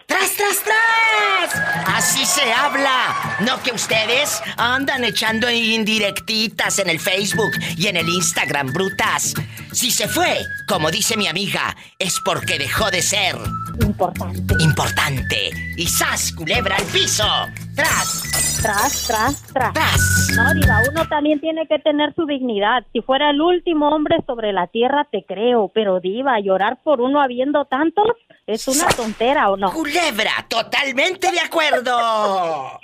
[0.07, 1.63] ¡Tras, tras, tras!
[1.89, 3.37] Así se habla.
[3.41, 9.35] No que ustedes andan echando indirectitas en el Facebook y en el Instagram, brutas.
[9.73, 13.37] Si se fue, como dice mi amiga, es porque dejó de ser
[13.81, 14.55] Importante.
[14.61, 15.51] importante.
[15.77, 17.27] Y ¡zas, culebra al piso!
[17.75, 18.23] ¡Tras!
[18.63, 19.73] Tras, tras, tras.
[19.75, 20.29] ¡Tras!
[20.37, 22.85] No, Diva, uno también tiene que tener su dignidad.
[22.95, 25.71] Si fuera el último hombre sobre la tierra, te creo.
[25.75, 28.07] Pero, Diva, llorar por uno habiendo tantos
[28.47, 29.71] es una tontera, ¿o no?
[29.71, 30.47] ¡Culebra!
[30.49, 32.81] ¡Totalmente de acuerdo!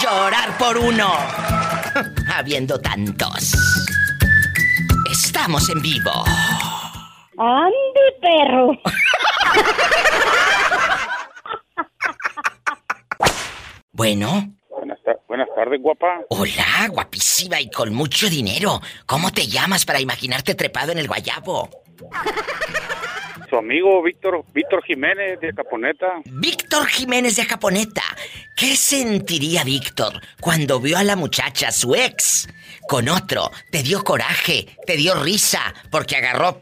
[0.00, 1.12] Llorar por uno.
[2.34, 3.52] Habiendo tantos.
[5.38, 6.10] Estamos en vivo.
[7.38, 8.72] ¡Ande, perro!
[13.92, 14.52] Bueno.
[14.68, 14.98] Buenas,
[15.28, 16.22] buenas tardes, guapa.
[16.30, 18.80] Hola, guapísima y con mucho dinero.
[19.06, 21.70] ¿Cómo te llamas para imaginarte trepado en el guayabo?
[23.48, 26.06] Su amigo Víctor Víctor Jiménez de Caponeta.
[26.26, 28.02] Víctor Jiménez de Caponeta.
[28.56, 32.48] ¿Qué sentiría Víctor cuando vio a la muchacha, su ex,
[32.88, 33.50] con otro?
[33.70, 36.60] Te dio coraje, te dio risa, porque agarró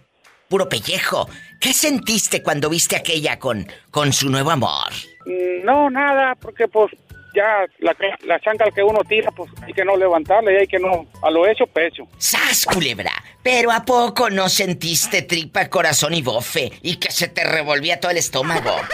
[0.49, 1.29] puro pellejo.
[1.61, 4.93] ¿Qué sentiste cuando viste a aquella con, con su nuevo amor?
[5.25, 6.93] Mm, No, nada, porque pues
[7.37, 7.95] ya la,
[8.25, 11.31] la chancla que uno tira, pues hay que no levantarla y hay que no, a
[11.31, 12.05] lo hecho, pecho.
[12.17, 13.13] ¡Sas, culebra!
[13.43, 18.11] Pero ¿a poco no sentiste tripa, corazón y bofe y que se te revolvía todo
[18.11, 18.75] el estómago?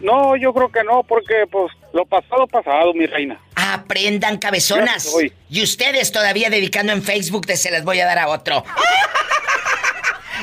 [0.00, 3.40] No, yo creo que no, porque pues lo pasado, pasado, mi reina.
[3.54, 5.16] Aprendan cabezonas.
[5.48, 8.64] Y ustedes todavía dedicando en Facebook de se las voy a dar a otro.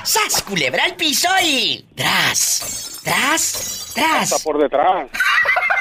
[0.04, 1.86] ¡Sas, culebra al piso y...
[1.96, 4.34] Tras, tras, tras.
[4.34, 5.12] Hasta por detrás.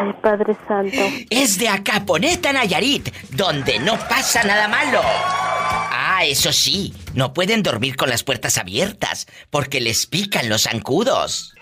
[0.00, 0.96] Ay, Padre Santo.
[1.28, 5.00] Es de Acaponeta, Nayarit, donde no pasa nada malo.
[5.02, 11.52] Ah, eso sí, no pueden dormir con las puertas abiertas, porque les pican los zancudos.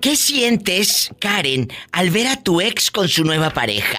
[0.00, 3.98] ¿Qué sientes, Karen, al ver a tu ex con su nueva pareja?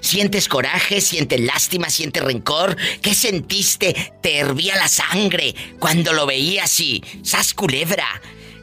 [0.00, 1.00] ¿Sientes coraje?
[1.00, 1.88] ¿Sientes lástima?
[1.88, 2.76] ¿Sientes rencor?
[3.00, 3.94] ¿Qué sentiste?
[4.20, 7.02] ¿Te hervía la sangre cuando lo veías y...
[7.22, 8.06] ¡Sas culebra!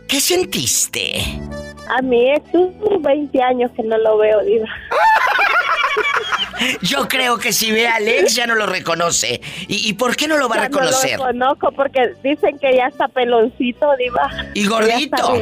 [0.09, 1.21] ¿Qué sentiste?
[1.87, 4.67] A mi ex, uh, 20 años que no lo veo, Diva.
[6.81, 9.41] Yo creo que si ve a Alex ya no lo reconoce.
[9.67, 11.17] ¿Y, y por qué no lo va a reconocer?
[11.17, 14.29] No lo conozco porque dicen que ya está peloncito, Diva.
[14.53, 15.41] Y gordito.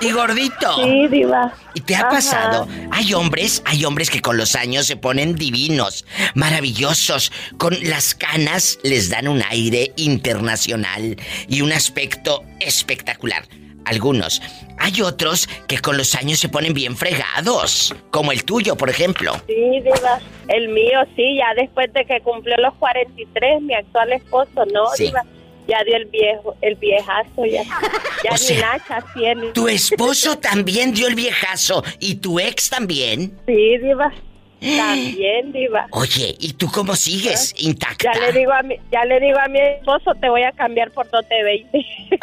[0.00, 0.76] Y gordito.
[0.84, 1.52] Sí, Diva.
[1.74, 2.08] ¿Y te ha Ajá.
[2.10, 2.68] pasado?
[2.92, 7.32] Hay hombres, hay hombres que con los años se ponen divinos, maravillosos.
[7.58, 11.16] Con las canas les dan un aire internacional
[11.48, 13.44] y un aspecto espectacular.
[13.84, 14.40] Algunos.
[14.78, 19.32] Hay otros que con los años se ponen bien fregados, como el tuyo, por ejemplo.
[19.46, 20.20] Sí, Diva.
[20.48, 25.04] El mío, sí, ya después de que cumplió los 43, mi actual esposo, no, Sí.
[25.06, 25.24] Diva.
[25.68, 27.62] Ya dio el viejo, el viejazo, ya.
[28.24, 28.80] Ya O ni sea,
[29.14, 29.46] tiene.
[29.52, 33.38] Tu esposo también dio el viejazo y tu ex también.
[33.46, 34.12] Sí, Diva.
[34.60, 35.86] También, Diva.
[35.90, 38.12] Oye, ¿y tú cómo sigues intacta?
[38.12, 40.90] Ya le digo a mi, ya le digo a mi esposo, te voy a cambiar
[40.90, 41.86] por dote 20.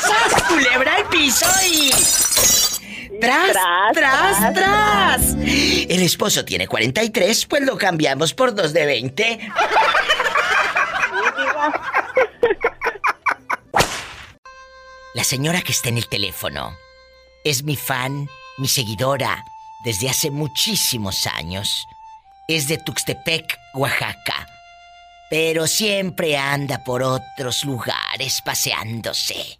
[0.00, 1.90] ¡Sas, culebra al piso y...
[3.20, 5.34] ¡Tras, tras, Tras, tras, tras.
[5.34, 9.38] El esposo tiene 43, pues lo cambiamos por dos de 20.
[15.14, 16.74] La señora que está en el teléfono
[17.44, 19.44] es mi fan, mi seguidora,
[19.84, 21.86] desde hace muchísimos años.
[22.48, 24.46] Es de Tuxtepec, Oaxaca.
[25.30, 29.58] Pero siempre anda por otros lugares paseándose.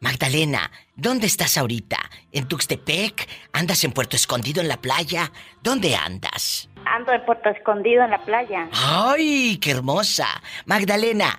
[0.00, 1.98] Magdalena, ¿dónde estás ahorita?
[2.30, 3.28] ¿En Tuxtepec?
[3.52, 5.32] ¿Andas en Puerto Escondido en la playa?
[5.62, 6.68] ¿Dónde andas?
[6.84, 8.68] Ando en Puerto Escondido en la playa.
[8.72, 10.26] ¡Ay, qué hermosa!
[10.66, 11.36] Magdalena,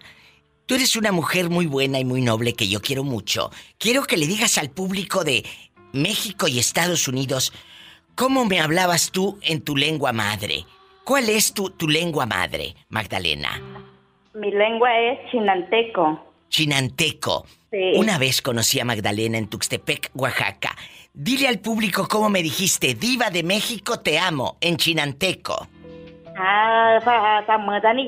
[0.66, 3.50] tú eres una mujer muy buena y muy noble que yo quiero mucho.
[3.78, 5.46] Quiero que le digas al público de
[5.94, 7.54] México y Estados Unidos
[8.20, 10.66] cómo me hablabas tú en tu lengua madre.
[11.06, 13.50] ¿Cuál es tu, tu lengua madre, Magdalena?
[14.34, 16.20] Mi lengua es chinanteco.
[16.50, 17.46] Chinanteco.
[17.72, 17.94] Sí.
[17.96, 20.76] Una vez conocí a Magdalena en Tuxtepec, Oaxaca.
[21.14, 25.70] Dile al público cómo me dijiste, Diva de México, te amo, en Chinanteco.
[26.38, 27.00] Ah,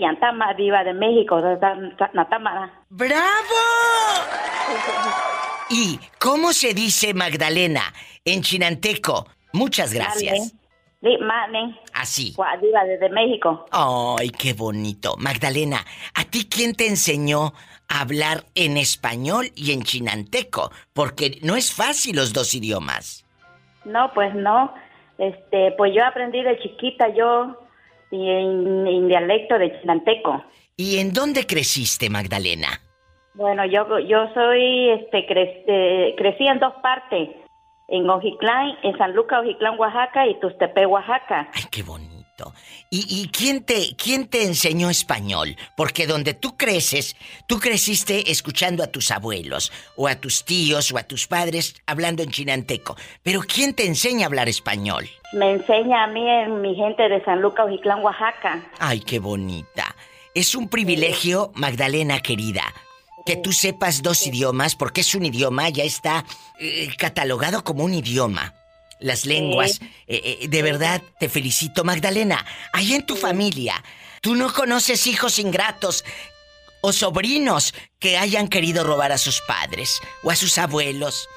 [0.01, 1.41] yan tama diva de México.
[2.89, 3.61] ¡Bravo!
[5.69, 7.93] ¿Y cómo se dice Magdalena
[8.25, 9.25] en Chinanteco?
[9.53, 10.53] Muchas gracias.
[11.01, 11.79] Mane.
[11.93, 12.33] Así.
[12.35, 13.65] Gua diva de, de México.
[13.71, 15.15] ¡Ay, qué bonito!
[15.17, 15.83] Magdalena,
[16.13, 17.53] ¿a ti quién te enseñó
[17.89, 20.71] a hablar en español y en chinanteco?
[20.93, 23.25] Porque no es fácil los dos idiomas.
[23.83, 24.73] No, pues no.
[25.17, 27.57] Este, pues yo aprendí de chiquita yo
[28.11, 30.43] y en, en dialecto de chinanteco.
[30.77, 32.79] ¿Y en dónde creciste, Magdalena?
[33.33, 37.29] Bueno, yo yo soy este cre- eh, crecí en dos partes,
[37.91, 41.49] en Ojiclán, en San Lucas, Ojiclán, Oaxaca y Tuxtepec, Oaxaca.
[41.53, 42.53] Ay, qué bonito.
[42.89, 45.55] ¿Y, y quién, te, quién te enseñó español?
[45.77, 47.15] Porque donde tú creces,
[47.47, 52.23] tú creciste escuchando a tus abuelos, o a tus tíos, o a tus padres hablando
[52.23, 52.95] en chinanteco.
[53.21, 55.05] Pero ¿quién te enseña a hablar español?
[55.33, 58.63] Me enseña a mí en mi gente de San Lucas, Ojiclán, Oaxaca.
[58.79, 59.95] Ay, qué bonita.
[60.33, 62.63] Es un privilegio, Magdalena querida,
[63.25, 66.25] que tú sepas dos idiomas, porque es un idioma, ya está
[66.59, 68.53] eh, catalogado como un idioma.
[68.99, 72.45] Las lenguas, eh, eh, de verdad te felicito, Magdalena.
[72.71, 73.83] Ahí en tu familia,
[74.21, 76.03] tú no conoces hijos ingratos
[76.81, 81.27] o sobrinos que hayan querido robar a sus padres o a sus abuelos.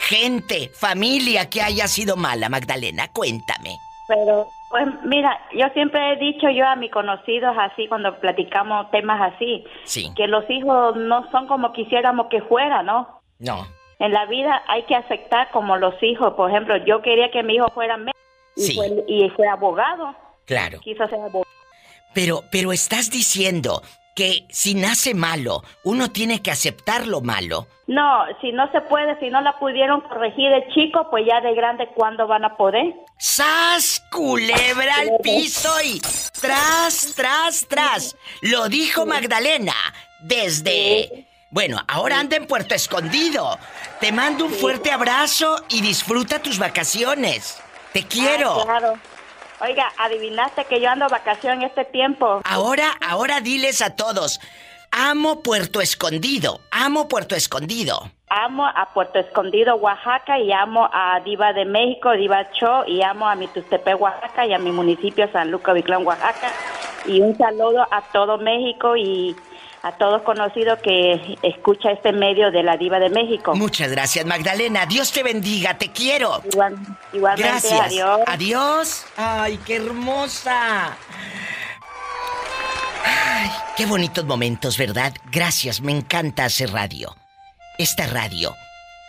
[0.00, 3.76] Gente, familia que haya sido mala, Magdalena, cuéntame.
[4.08, 9.34] Pero, pues mira, yo siempre he dicho yo a mis conocidos así, cuando platicamos temas
[9.34, 10.12] así, Sí.
[10.16, 13.20] que los hijos no son como quisiéramos que fueran, ¿no?
[13.38, 13.64] No.
[14.00, 16.34] En la vida hay que aceptar como los hijos.
[16.34, 18.18] Por ejemplo, yo quería que mi hijo fuera médico
[18.56, 18.74] y, Sí.
[18.74, 20.16] fue, y fue abogado.
[20.46, 20.80] Claro.
[20.80, 21.44] Quiso ser abogado.
[22.14, 23.80] Pero, pero estás diciendo
[24.14, 27.66] que si nace malo, uno tiene que aceptar lo malo.
[27.86, 31.54] No, si no se puede, si no la pudieron corregir de chico, pues ya de
[31.54, 32.94] grande, ¿cuándo van a poder?
[33.18, 34.02] ¡Sas!
[34.10, 36.00] Culebra al piso y
[36.40, 38.16] tras, tras, tras.
[38.40, 39.74] Lo dijo Magdalena
[40.20, 41.26] desde...
[41.50, 43.58] Bueno, ahora anda en Puerto Escondido.
[44.00, 47.62] Te mando un fuerte abrazo y disfruta tus vacaciones.
[47.92, 48.60] Te quiero.
[48.60, 48.94] Ah, claro.
[49.62, 52.40] Oiga, adivinaste que yo ando vacación este tiempo.
[52.44, 54.40] Ahora, ahora diles a todos.
[54.90, 56.60] Amo Puerto Escondido.
[56.72, 58.10] Amo Puerto Escondido.
[58.28, 63.28] Amo a Puerto Escondido, Oaxaca, y amo a Diva de México, Diva Cho, y amo
[63.28, 66.50] a mi Tuxtepec, Oaxaca, y a mi municipio San Lucas, Viclán, Oaxaca.
[67.06, 69.36] Y un saludo a todo México y
[69.82, 73.54] a todos conocidos que escucha este medio de la Diva de México.
[73.54, 74.86] Muchas gracias, Magdalena.
[74.86, 75.76] Dios te bendiga.
[75.76, 76.40] Te quiero.
[76.52, 76.76] Igual,
[77.12, 77.80] igualmente, Gracias.
[77.80, 78.20] adiós.
[78.26, 79.04] Adiós.
[79.16, 80.96] Ay, qué hermosa.
[83.04, 85.12] Ay, qué bonitos momentos, ¿verdad?
[85.32, 87.16] Gracias, me encanta hacer radio.
[87.78, 88.54] Esta radio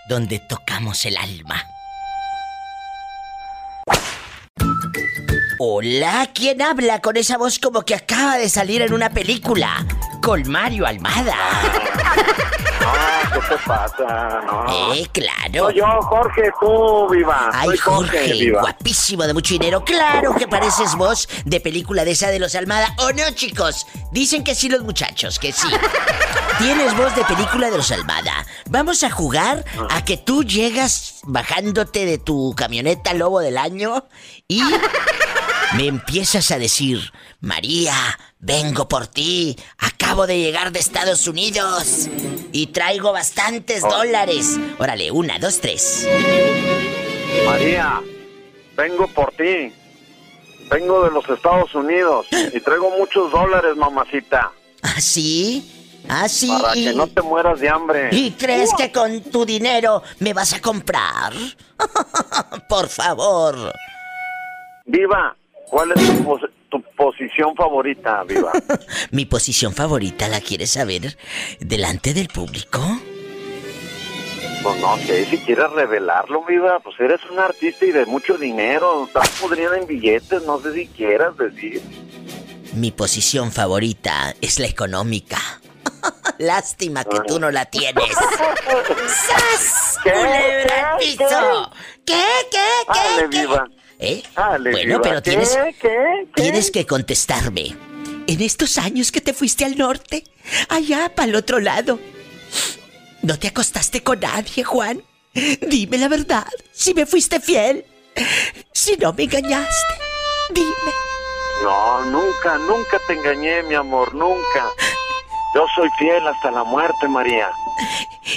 [0.10, 1.64] donde tocamos el alma.
[5.66, 9.86] Hola, ¿quién habla con esa voz como que acaba de salir en una película?
[10.22, 11.38] Con Mario Almada.
[13.32, 14.42] ¿qué te pasa?
[14.46, 14.94] No.
[14.94, 15.68] Eh, claro.
[15.68, 17.50] Soy yo, Jorge, tú, viva.
[17.54, 18.60] Ay, Soy Jorge, viva.
[18.60, 19.86] guapísimo de mucho dinero.
[19.86, 22.94] Claro que pareces vos de película de esa de los Almada.
[22.98, 23.88] ¿O no, chicos?
[24.12, 25.70] Dicen que sí los muchachos, que sí.
[26.58, 28.46] Tienes voz de película de los Almada.
[28.70, 34.06] Vamos a jugar a que tú llegas bajándote de tu camioneta Lobo del Año
[34.50, 34.62] y
[35.76, 37.00] me empiezas a decir,
[37.42, 37.94] María,
[38.40, 39.56] vengo por ti.
[39.78, 42.10] Acabo de llegar de Estados Unidos
[42.52, 44.60] y traigo bastantes dólares.
[44.78, 46.08] Órale, una, dos, tres.
[47.46, 48.02] María,
[48.76, 49.74] vengo por ti.
[50.70, 54.52] Vengo de los Estados Unidos y traigo muchos dólares, mamacita.
[54.82, 55.70] ¿Ah, sí?
[56.08, 56.48] ¿Ah, sí?
[56.48, 58.10] Para que no te mueras de hambre.
[58.12, 61.34] ¿Y crees que con tu dinero me vas a comprar?
[62.70, 63.74] Por favor.
[64.86, 65.36] Viva,
[65.74, 68.52] ¿cuál es tu, pos- tu posición favorita, Viva?
[69.12, 71.18] Mi posición favorita, ¿la quieres saber?
[71.60, 72.80] ¿Delante del público?
[74.62, 79.06] Pues no sé, si quieres revelarlo, Viva, pues eres un artista y de mucho dinero.
[79.08, 81.82] Estás podrida en billetes, no sé si quieras decir.
[82.74, 85.38] Mi posición favorita es la económica.
[86.38, 88.06] Lástima que tú no la tienes.
[89.08, 89.98] ¡Sas!
[90.04, 90.12] ¿Qué?
[90.12, 91.00] ¡Culebra al
[92.06, 92.16] ¿Qué?
[92.52, 92.58] ¿Qué?
[92.94, 93.28] ¿Qué?
[93.30, 93.30] ¿Qué?
[93.30, 93.83] ¿Qué?
[94.00, 94.24] ¿Eh?
[94.36, 95.32] Dale, bueno, pero ¿Qué?
[95.32, 95.76] tienes, ¿Qué?
[95.82, 96.28] ¿Qué?
[96.36, 97.76] tienes que contestarme.
[98.28, 100.24] En estos años que te fuiste al norte,
[100.70, 102.00] allá para el otro lado,
[103.22, 105.04] ¿no te acostaste con nadie, Juan?
[105.68, 107.86] Dime la verdad, si me fuiste fiel,
[108.72, 109.94] si no me engañaste,
[110.54, 110.94] dime.
[111.64, 114.70] No, nunca, nunca te engañé, mi amor, nunca.
[115.56, 117.50] Yo soy fiel hasta la muerte, María.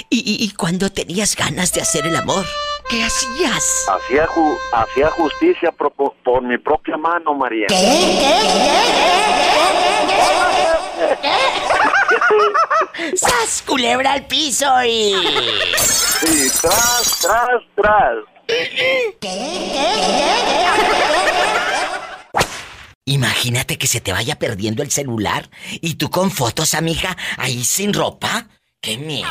[0.09, 2.45] ¿Y, y, y cuando tenías ganas de hacer el amor?
[2.89, 3.85] ¿Qué hacías?
[3.89, 7.67] Hacía, ju- hacía justicia por, por- por mi propia mano, María.
[13.15, 15.13] ¡Sas, culebra al piso y...
[15.77, 18.15] Sí, tras, tras, tras.
[23.05, 25.49] Imagínate que se te vaya perdiendo el celular
[25.81, 28.47] y tú con fotos, amiga, ahí sin ropa.
[28.81, 29.29] ¡Qué miedo!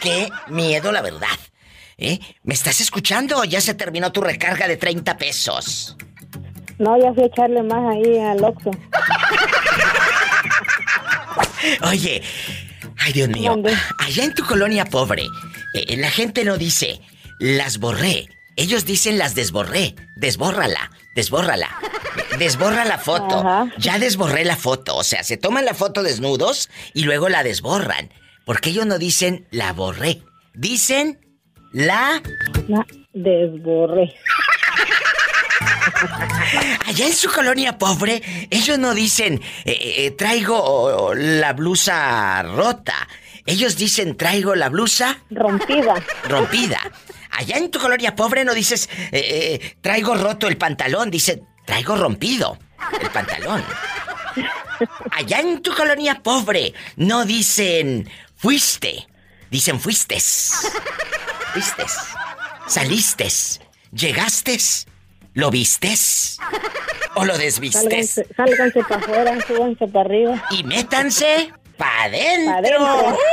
[0.00, 1.38] ¡Qué miedo, la verdad!
[1.98, 2.20] ¿Eh?
[2.44, 5.96] ¿Me estás escuchando o ya se terminó tu recarga de 30 pesos?
[6.78, 8.70] No, ya fui a echarle más ahí al Oxxo.
[11.82, 12.22] Oye,
[12.98, 13.60] ay Dios mío,
[13.98, 15.24] allá en tu colonia pobre,
[15.74, 17.00] eh, la gente no dice
[17.40, 21.68] las borré, ellos dicen las desborré, desbórrala, desbórrala,
[22.38, 23.66] desborra la foto, Ajá.
[23.76, 28.10] ya desborré la foto, o sea, se toman la foto desnudos y luego la desborran,
[28.44, 30.22] porque ellos no dicen la borré,
[30.54, 31.18] dicen
[31.72, 32.22] la...
[32.68, 34.14] La desborré.
[36.86, 43.08] Allá en su colonia pobre, ellos no dicen, eh, eh, traigo oh, la blusa rota.
[43.46, 45.94] Ellos dicen, traigo la blusa Rompida.
[46.28, 46.78] rompida.
[47.30, 51.10] Allá en tu colonia pobre no dices, eh, eh, traigo roto el pantalón.
[51.10, 52.58] Dicen, traigo rompido
[53.00, 53.64] el pantalón.
[55.10, 59.06] Allá en tu colonia pobre no dicen, fuiste.
[59.50, 60.70] Dicen, fuistes.
[61.52, 61.96] Fuistes.
[62.66, 63.60] Salistes.
[63.92, 64.86] Llegastes.
[65.34, 66.38] ¿Lo vistes?
[67.14, 67.82] ¿O lo desvistes?
[67.82, 70.44] Sálganse, sálganse para afuera, súbanse para arriba.
[70.50, 72.54] Y métanse pa' Pa' adentro.
[72.54, 73.18] adentro.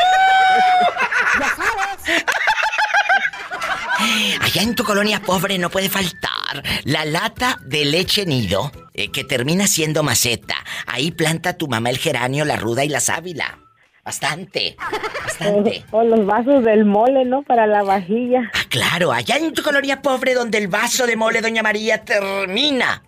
[4.41, 9.23] Allá en tu colonia pobre no puede faltar la lata de leche nido eh, que
[9.23, 10.55] termina siendo maceta.
[10.85, 13.59] Ahí planta tu mamá el geranio, la ruda y la sábila.
[14.05, 14.77] Bastante,
[15.23, 15.83] bastante.
[15.89, 17.41] O, o los vasos del mole, ¿no?
[17.41, 18.51] Para la vajilla.
[18.53, 23.01] Ah, claro, allá en tu colonia pobre donde el vaso de mole Doña María termina.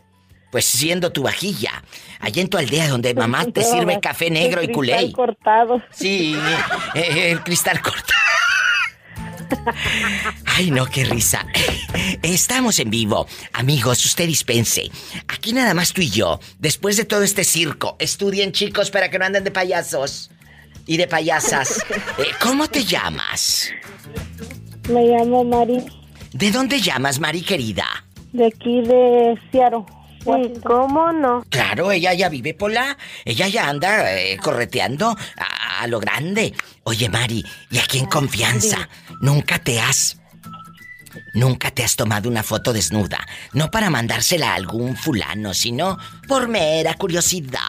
[0.52, 1.84] Pues siendo tu vajilla.
[2.20, 4.93] Allá en tu aldea donde mamá te sirve café negro y culé.
[4.93, 5.84] cristal cortado.
[5.91, 6.36] Sí,
[6.95, 8.16] eh, el cristal corta.
[10.45, 11.45] Ay, no, qué risa.
[12.24, 13.28] Estamos en vivo.
[13.54, 14.89] Amigos, usted dispense.
[15.28, 16.39] Aquí nada más tú y yo.
[16.58, 20.32] Después de todo este circo, estudien chicos para que no anden de payasos
[20.88, 21.79] y de payasas.
[22.17, 23.69] Eh, ¿Cómo te llamas?
[24.89, 25.85] Me llamo Mari,
[26.33, 27.85] ¿De dónde llamas, Mari querida?
[28.33, 29.83] de aquí de Seattle.
[30.23, 31.43] Sí, ¿cómo no?
[31.49, 32.97] Claro, ella ya vive por la...
[33.23, 36.53] Ella ya anda eh, correteando a, a lo grande.
[36.83, 38.89] Oye, Mari, y aquí en confianza,
[39.21, 40.19] nunca te has...
[41.33, 43.25] Nunca te has tomado una foto desnuda.
[43.53, 47.61] No para mandársela a algún fulano, sino por mera curiosidad.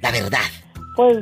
[0.00, 0.40] La verdad.
[0.96, 1.16] Pues,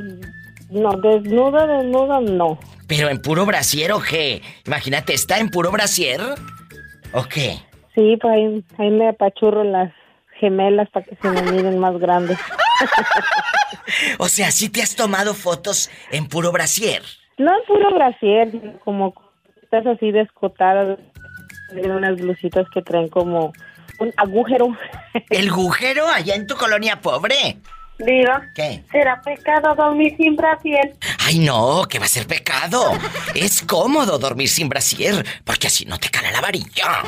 [0.73, 2.59] no, desnuda, desnuda, no.
[2.87, 4.41] Pero en puro brasier o qué?
[4.65, 6.21] Imagínate, ¿está en puro brasier?
[7.13, 7.59] ¿O qué?
[7.95, 9.91] Sí, pues ahí, ahí me apachurro las
[10.39, 12.37] gemelas para que se me miren más grandes.
[14.19, 17.01] O sea, ¿sí te has tomado fotos en puro brasier?
[17.37, 19.13] No en puro brasier, como
[19.61, 20.99] estás así descotadas,
[21.71, 23.53] de unas blusitas que traen como
[23.99, 24.67] un agujero.
[25.29, 27.57] ¿El agujero allá en tu colonia pobre?
[28.55, 28.83] ¿Qué?
[28.91, 30.95] ¿será pecado dormir sin brasier?
[31.19, 32.91] Ay, no, que va a ser pecado.
[33.33, 37.03] Es cómodo dormir sin brasier, porque así no te cala la varilla.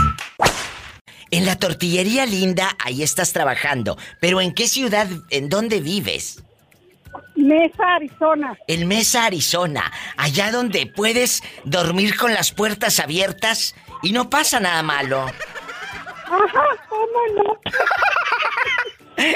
[1.31, 3.97] En la tortillería linda, ahí estás trabajando.
[4.19, 6.43] Pero ¿en qué ciudad, en dónde vives?
[7.35, 8.57] Mesa, Arizona.
[8.67, 14.83] En Mesa, Arizona, allá donde puedes dormir con las puertas abiertas y no pasa nada
[14.83, 15.25] malo.
[16.25, 17.59] Ajá, ¿cómo no?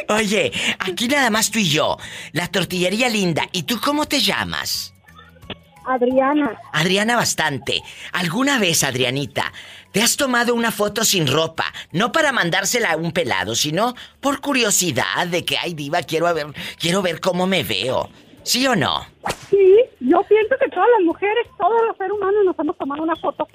[0.15, 1.97] Oye, aquí nada más tú y yo,
[2.31, 3.47] la tortillería linda.
[3.51, 4.93] ¿Y tú cómo te llamas?
[5.85, 6.57] Adriana.
[6.71, 7.81] Adriana bastante.
[8.13, 9.51] ¿Alguna vez, Adrianita,
[9.93, 11.65] te has tomado una foto sin ropa?
[11.91, 16.47] No para mandársela a un pelado, sino por curiosidad de que, ay, diva, quiero ver,
[16.79, 18.09] quiero ver cómo me veo.
[18.41, 19.05] ¿Sí o no?
[19.51, 23.15] Sí, yo pienso que todas las mujeres, todos los seres humanos nos hemos tomado una
[23.15, 23.47] foto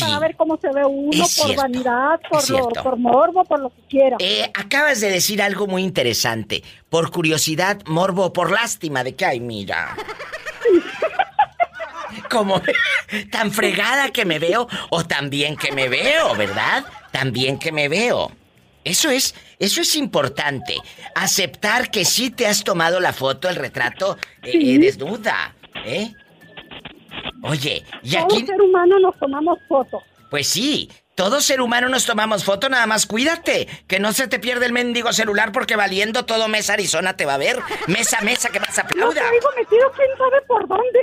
[0.00, 3.60] para ver cómo se ve uno, Es por cierto, vanidad, por, lo, por morbo, por
[3.60, 4.16] lo que quiera.
[4.18, 6.62] Eh, acabas de decir algo muy interesante.
[6.88, 9.94] Por curiosidad, morbo, por lástima de que, ay, mira.
[12.30, 12.62] Como
[13.30, 16.84] tan fregada que me veo o tan bien que me veo, ¿verdad?
[17.10, 18.32] Tan bien que me veo.
[18.84, 20.76] Eso es, eso es importante.
[21.14, 24.74] Aceptar que sí te has tomado la foto, el retrato eh, Sí.
[24.74, 25.54] eh, desnuda,
[25.84, 26.12] ¿eh?
[27.44, 30.02] Oye, y Todo aquí, ser humano nos tomamos fotos.
[30.30, 34.38] pues sí, todo ser humano nos tomamos foto, nada más cuídate, que no se te
[34.38, 37.58] pierda el mendigo celular porque valiendo todo Mesa Arizona te va a ver.
[37.88, 39.14] Mesa, mesa, que más aplauda.
[39.22, 41.00] traigo metido quién sabe por dónde.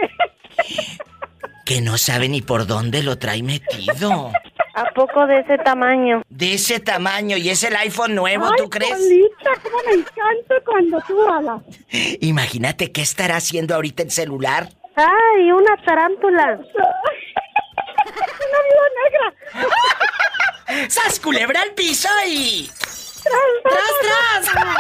[1.66, 4.32] Que no sabe ni por dónde lo trae metido.
[4.76, 6.22] ¿A poco de ese tamaño?
[6.30, 8.92] De ese tamaño y es el iPhone nuevo, Ay, ¿tú crees?
[8.92, 11.62] Cómo me encanta cuando tú hablas.
[12.22, 14.70] Imagínate qué estará haciendo ahorita el celular.
[14.96, 16.60] ¡Ay, una tarántula!
[18.06, 20.88] ¡Una viuda negra!
[20.90, 22.70] ¡Sas culebra al piso y...
[23.24, 24.80] ¡Tras, tras!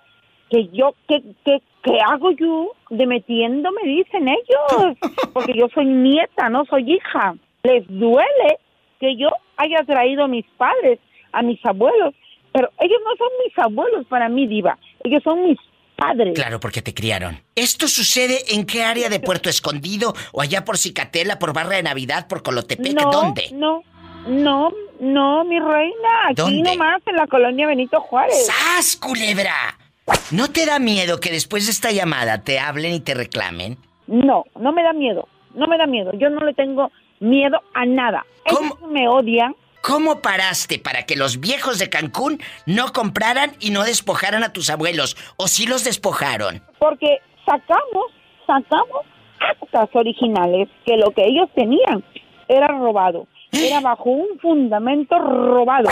[0.50, 4.98] que yo, que, que, que hago yo de metiéndome, dicen ellos,
[5.34, 7.36] porque yo soy nieta, no soy hija.
[7.64, 8.60] Les duele
[9.00, 11.00] que yo haya traído a mis padres,
[11.32, 12.14] a mis abuelos,
[12.52, 15.58] pero ellos no son mis abuelos para mí, diva, ellos son mis
[15.96, 16.34] padres.
[16.36, 17.40] Claro, porque te criaron.
[17.56, 20.14] ¿Esto sucede en qué área de Puerto Escondido?
[20.32, 22.94] ¿O allá por Cicatela, por Barra de Navidad, por Colotepec?
[22.94, 23.50] No, ¿Dónde?
[23.54, 23.84] no,
[24.28, 26.72] no, no, mi reina, aquí ¿Dónde?
[26.72, 28.48] nomás en la colonia Benito Juárez.
[28.48, 29.77] ¡Sas, culebra!
[30.32, 33.78] ¿No te da miedo que después de esta llamada te hablen y te reclamen?
[34.08, 36.12] No, no me da miedo, no me da miedo.
[36.14, 38.26] Yo no le tengo miedo a nada.
[38.46, 39.56] Ellos me odian.
[39.82, 44.70] ¿Cómo paraste para que los viejos de Cancún no compraran y no despojaran a tus
[44.70, 45.16] abuelos?
[45.38, 46.62] ¿O sí los despojaron?
[46.78, 48.12] Porque sacamos,
[48.46, 49.06] sacamos
[49.40, 52.04] actas originales que lo que ellos tenían
[52.50, 53.28] era robado.
[53.52, 55.90] Era bajo un fundamento robado.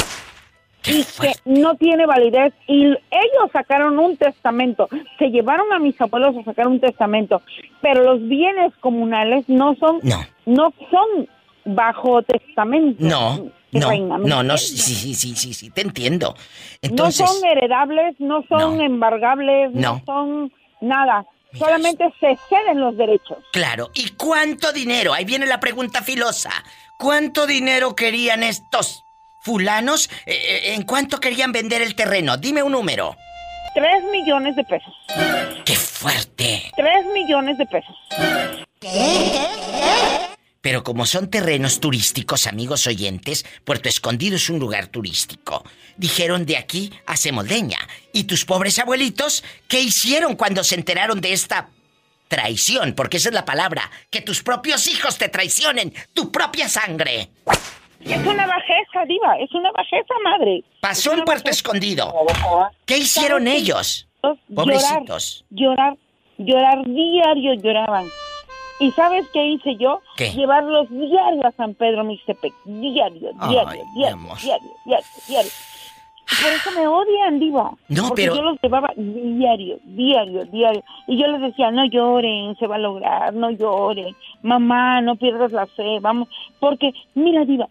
[0.88, 2.53] Y que no tiene validez.
[2.67, 4.88] Y ellos sacaron un testamento.
[5.19, 7.41] Se llevaron a mis abuelos a sacar un testamento.
[7.81, 9.99] Pero los bienes comunales no son,
[10.45, 11.27] no, son
[11.65, 13.03] bajo testamento.
[13.03, 16.36] No, no, reina, ¿me no, no, sí, sí, sí, sí, sí, te entiendo.
[16.81, 19.81] Entonces, no son heredables, no son embargables, no.
[19.95, 20.01] No.
[20.05, 21.25] son nada.
[21.53, 23.38] Solamente se ceden los derechos.
[23.53, 25.13] claro, ¿y cuánto dinero?
[25.13, 26.51] Ahí viene la pregunta filosa.
[26.97, 29.05] ¿Cuánto dinero querían estos
[29.45, 30.09] fulanos?
[30.25, 32.35] Eh, eh, ¿En cuánto querían vender el terreno?
[32.35, 33.15] Dime un número.
[33.75, 34.93] Tres millones de pesos.
[35.63, 36.71] ¡Qué fuerte!
[36.75, 37.95] Tres millones de pesos.
[40.61, 45.63] Pero como son terrenos turísticos, amigos oyentes, Puerto Escondido es un lugar turístico.
[45.95, 47.77] Dijeron de aquí hacemos leña.
[48.13, 51.69] ¿Y tus pobres abuelitos qué hicieron cuando se enteraron de esta
[52.27, 57.29] traición, porque esa es la palabra, que tus propios hijos te traicionen, tu propia sangre.
[58.06, 60.64] Es una bajeza, diva, es una bajeza, madre.
[60.80, 62.14] Pasó en Puerto Escondido.
[62.86, 64.08] ¿Qué hicieron ellos?
[64.53, 65.43] Pobrecitos.
[65.49, 65.95] Llorar,
[66.38, 68.06] llorar, diario lloraban.
[68.80, 70.01] ¿Y sabes qué hice yo?
[70.18, 70.32] ¿Qué?
[70.34, 72.53] Llevarlos diario a San Pedro Mixtepec.
[72.66, 75.51] Diario, diario, Ay, diario, diario, diario, diario.
[76.28, 77.72] Y por eso me odian, diva.
[77.88, 80.84] No, Porque pero- yo los llevaba diario, diario, diario.
[81.08, 84.16] Y yo les decía, no lloren, se va a lograr, no lloren.
[84.41, 86.28] Mamá, no pierdas la fe, vamos.
[86.60, 87.70] Porque, mira, diva,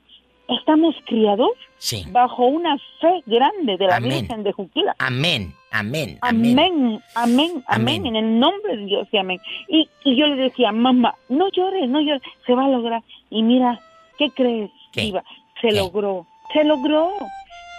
[0.48, 2.04] estamos criados Sí.
[2.10, 4.20] bajo una fe grande de la Amén.
[4.20, 4.94] Virgen de Juquila.
[4.98, 6.58] Amén, amén, amén.
[6.58, 9.38] Amén, amén, amén, en el nombre de Dios y amén.
[9.68, 13.02] Y, y yo le decía, mamá, no llores, no llores, se va a lograr.
[13.30, 13.80] Y mira,
[14.18, 15.12] ¿qué crees, ¿Qué?
[15.60, 17.12] Se logró, se logró.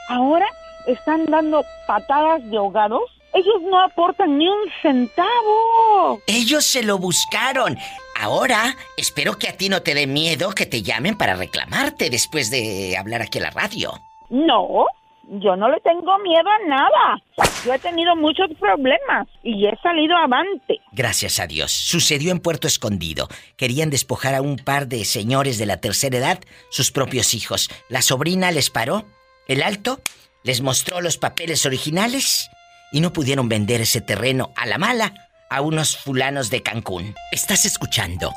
[0.10, 0.46] Ahora
[0.88, 3.02] están dando patadas de ahogados.
[3.34, 6.20] Ellos no aportan ni un centavo.
[6.28, 7.78] Ellos se lo buscaron.
[8.16, 12.50] Ahora, espero que a ti no te dé miedo que te llamen para reclamarte después
[12.50, 13.94] de hablar aquí en la radio.
[14.30, 14.86] No,
[15.28, 17.22] yo no le tengo miedo a nada.
[17.66, 20.80] Yo he tenido muchos problemas y he salido avante.
[20.94, 21.72] Gracias a Dios.
[21.72, 23.28] Sucedió en Puerto Escondido.
[23.58, 26.40] Querían despojar a un par de señores de la tercera edad,
[26.70, 27.70] sus propios hijos.
[27.90, 29.06] La sobrina les paró,
[29.50, 30.00] el alto,
[30.44, 32.50] les mostró los papeles originales
[32.94, 35.14] y no pudieron vender ese terreno a la mala
[35.50, 37.16] a unos fulanos de Cancún.
[37.32, 38.34] Estás escuchando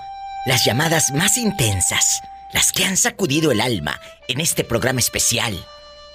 [0.47, 2.21] las llamadas más intensas,
[2.53, 3.99] las que han sacudido el alma
[4.29, 5.55] en este programa especial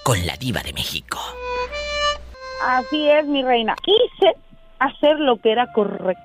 [0.04, 1.20] con la diva de México.
[2.66, 3.76] Así es, mi reina.
[3.84, 4.36] Quise
[4.80, 6.24] hacer lo que era correcto.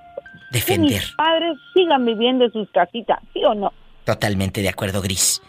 [0.51, 1.03] Que Defender.
[1.03, 3.73] mis padres sigan viviendo en sus casitas, ¿sí o no?
[4.05, 5.43] Totalmente de acuerdo, Gris.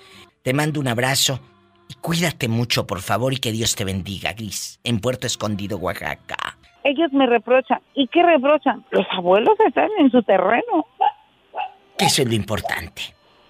[0.44, 1.40] Te mando un abrazo
[1.88, 6.58] y cuídate mucho, por favor, y que Dios te bendiga, Gris, en Puerto Escondido, Oaxaca.
[6.84, 7.82] Ellos me reprochan.
[7.94, 8.86] ¿Y qué reprochan?
[8.92, 10.86] Los abuelos están en su terreno.
[11.98, 13.02] Eso es lo importante.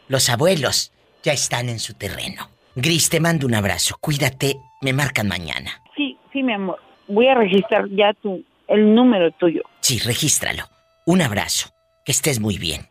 [0.07, 0.91] Los abuelos
[1.23, 2.49] ya están en su terreno.
[2.75, 3.95] Gris, te mando un abrazo.
[3.99, 5.81] Cuídate, me marcan mañana.
[5.95, 6.79] Sí, sí, mi amor.
[7.07, 9.61] Voy a registrar ya tu, el número tuyo.
[9.81, 10.63] Sí, regístralo.
[11.05, 11.69] Un abrazo.
[12.05, 12.87] Que estés muy bien.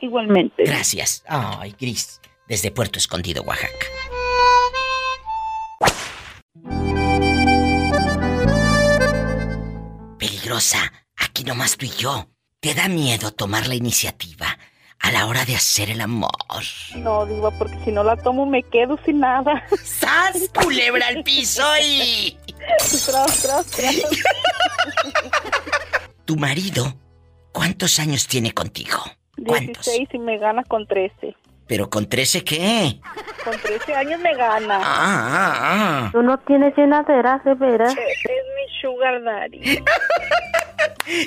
[0.00, 0.64] Igualmente.
[0.64, 1.24] Gracias.
[1.28, 3.86] Ay, Gris, desde Puerto Escondido, Oaxaca.
[10.60, 12.28] Peligrosa, aquí nomás tú y yo.
[12.60, 14.58] ¿Te da miedo tomar la iniciativa
[14.98, 16.30] a la hora de hacer el amor?
[16.96, 19.66] No, Diva, porque si no la tomo me quedo sin nada.
[19.82, 22.36] ¡Sas, culebra al piso y...
[22.78, 23.96] Tras, tras, tras.
[26.26, 26.94] ¿Tu marido
[27.52, 28.98] cuántos años tiene contigo?
[29.42, 29.86] ¿Cuántos?
[29.86, 31.36] 16 y me gana con 13.
[31.70, 32.98] ¿Pero con 13 qué?
[33.44, 34.78] Con 13 años me gana.
[34.78, 36.10] Ah, ah, ah.
[36.10, 37.92] Tú no tienes llenadera, de veras.
[37.92, 39.78] Es mi sugar daddy.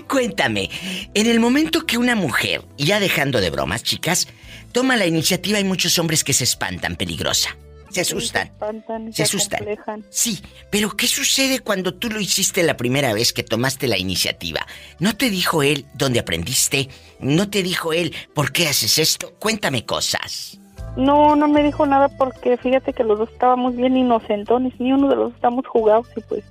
[0.09, 0.69] Cuéntame,
[1.13, 4.27] en el momento que una mujer, ya dejando de bromas, chicas,
[4.73, 7.55] toma la iniciativa, hay muchos hombres que se espantan, peligrosa.
[7.93, 8.47] Se asustan.
[8.47, 9.65] espantan, Se asustan.
[10.09, 14.65] Sí, pero ¿qué sucede cuando tú lo hiciste la primera vez que tomaste la iniciativa?
[14.99, 16.89] ¿No te dijo él dónde aprendiste?
[17.19, 19.33] ¿No te dijo él por qué haces esto?
[19.39, 20.59] Cuéntame cosas.
[20.95, 25.09] No, no me dijo nada porque fíjate que los dos estábamos bien inocentones, ni uno
[25.09, 26.43] de los dos estamos jugados y pues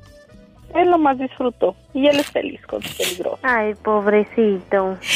[0.74, 3.38] él lo más disfrutó y él es feliz con su peligroso.
[3.42, 4.98] Ay, pobrecito.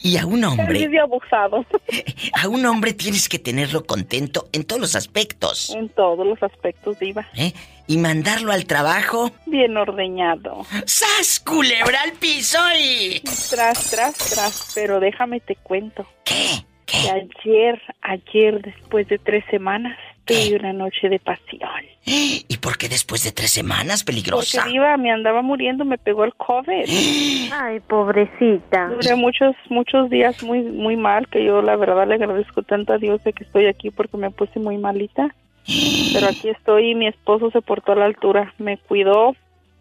[0.00, 1.64] Y a un Él hombre, vive abusado
[2.34, 6.98] a un hombre tienes que tenerlo contento en todos los aspectos, en todos los aspectos,
[6.98, 7.26] diva.
[7.34, 7.52] ¿eh?
[7.86, 9.30] Y mandarlo al trabajo.
[9.46, 10.64] Bien ordeñado.
[10.84, 13.20] ¡Sas, culebra al piso y...
[13.50, 14.72] Tras, tras, tras.
[14.74, 16.06] Pero déjame te cuento.
[16.24, 16.64] ¿Qué?
[16.86, 19.96] Que ayer, ayer, después de tres semanas,
[20.28, 21.70] tuve una noche de pasión.
[22.04, 24.62] ¿Y por qué después de tres semanas, peligrosa?
[24.62, 26.84] Porque diva, me andaba muriendo, me pegó el COVID.
[27.52, 28.88] Ay, pobrecita.
[28.88, 32.98] Duré muchos, muchos días muy, muy mal, que yo la verdad le agradezco tanto a
[32.98, 35.34] Dios de que estoy aquí porque me puse muy malita.
[36.12, 39.34] Pero aquí estoy y mi esposo se portó a la altura, me cuidó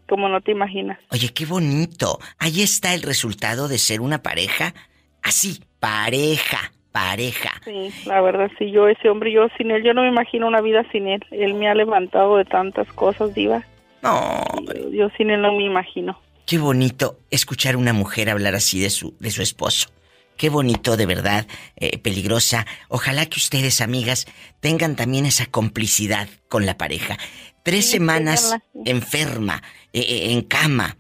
[0.10, 0.98] como no te imaginas.
[1.12, 2.20] Oye, qué bonito.
[2.40, 4.74] Ahí está el resultado de ser una pareja
[5.22, 7.62] así, pareja, pareja.
[7.64, 10.62] Sí, la verdad, sí, yo ese hombre, yo sin él, yo no me imagino una
[10.62, 11.24] vida sin él.
[11.32, 13.64] Él me ha levantado de tantas cosas, diva.
[14.02, 14.44] No.
[14.76, 16.20] Yo, yo sin él no me imagino.
[16.46, 19.90] Qué bonito escuchar a una mujer hablar así de su, de su esposo.
[20.38, 22.66] Qué bonito, de verdad, eh, peligrosa.
[22.90, 24.28] Ojalá que ustedes, amigas,
[24.60, 27.18] tengan también esa complicidad con la pareja.
[27.64, 29.62] Tres Sí, semanas enferma,
[29.94, 30.96] eh, eh, en cama.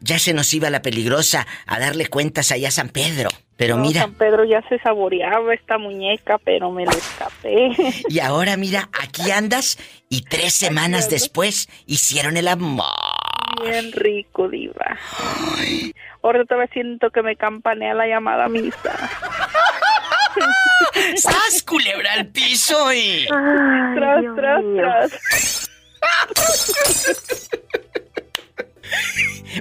[0.00, 3.30] Ya se nos iba la peligrosa a darle cuentas allá a San Pedro.
[3.58, 7.70] Pero No, mira, San Pedro ya se saboreaba esta muñeca, pero me le escapé.
[8.08, 9.78] y ahora mira, aquí andas
[10.08, 12.84] y tres semanas después hicieron el amor.
[13.64, 14.96] Bien rico, diva.
[16.22, 18.78] Ahora todavía siento que me campanea la llamada a misa.
[21.16, 23.26] ¡Sas, culebra al piso y...
[23.26, 25.70] tras, tras, tras.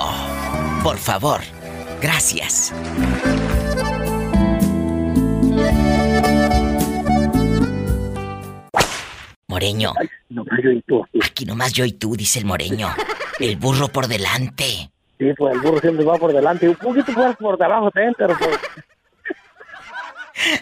[0.82, 1.40] Por favor,
[2.00, 2.72] gracias.
[9.54, 9.92] Moreño.
[11.22, 12.88] Aquí nomás yo y tú, dice el moreño.
[13.38, 14.90] El burro por delante.
[15.16, 16.68] Sí, pues el burro siempre va por delante.
[16.68, 18.58] Un poquito más por debajo también, pero pues...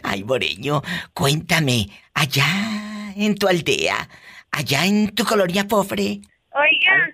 [0.02, 0.82] Ay, moreño,
[1.14, 2.44] cuéntame, allá
[3.16, 4.06] en tu aldea,
[4.50, 6.20] allá en tu colonia pobre.
[6.52, 7.10] Oiga,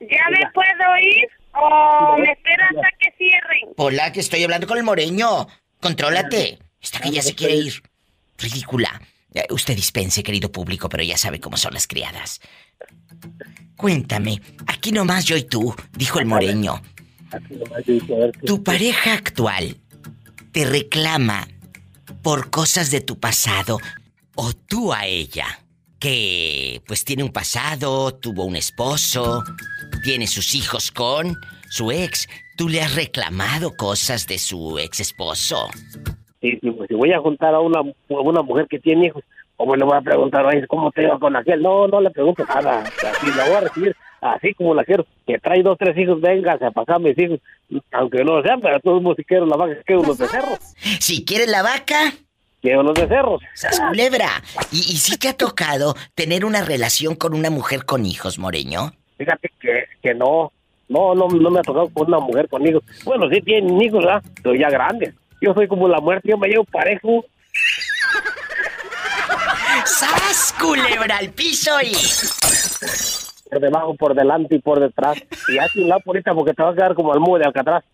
[0.00, 3.68] ¿ya me puedo ir o me esperas hasta que cierren?
[3.76, 5.46] Hola, que estoy hablando con el moreño.
[5.80, 6.58] Contrólate.
[6.82, 7.74] Esta que ya se quiere ir.
[8.36, 9.00] Ridícula.
[9.34, 12.40] Eh, Usted dispense, querido público, pero ya sabe cómo son las criadas.
[13.76, 16.82] Cuéntame, aquí nomás yo y tú, dijo el moreño.
[18.44, 19.78] Tu pareja actual
[20.52, 21.48] te reclama
[22.22, 23.78] por cosas de tu pasado
[24.34, 25.64] o tú a ella,
[25.98, 29.44] que pues tiene un pasado, tuvo un esposo,
[30.02, 31.38] tiene sus hijos con
[31.70, 32.28] su ex.
[32.56, 35.70] ¿Tú le has reclamado cosas de su ex esposo?
[36.40, 39.22] Sí, sí, pues si voy a juntar a una, una mujer que tiene hijos,
[39.56, 41.62] ¿cómo le voy a preguntar, oye, cómo te iba con aquel?
[41.62, 42.80] No, no le pregunto nada.
[42.80, 45.06] Así la voy a recibir así como la quiero.
[45.26, 47.40] Que trae dos, tres hijos, venga, a pasar mis hijos.
[47.92, 50.58] Aunque no lo sean, pero todos si quiero la vaca, quiero unos becerros.
[51.00, 52.12] Si quieres la vaca,
[52.62, 53.40] Quiero unos becerros.
[53.54, 54.28] ¡Sas culebra!
[54.70, 58.92] ¿Y, ¿Y si te ha tocado tener una relación con una mujer con hijos, Moreño?
[59.16, 60.52] Fíjate que, que no,
[60.90, 62.82] no, no, no me ha tocado con una mujer con hijos.
[63.04, 64.22] Bueno, sí tienen hijos, ¿verdad?
[64.42, 65.14] Pero ya grandes.
[65.40, 67.24] Yo soy como la muerte, yo me llevo parejo.
[69.84, 71.92] ¡Sas culebra al piso y...
[73.48, 75.18] Por debajo, por delante y por detrás.
[75.48, 77.46] Y así un lado por ahorita porque te vas a quedar como al mudo de
[77.46, 77.84] Alcatraz.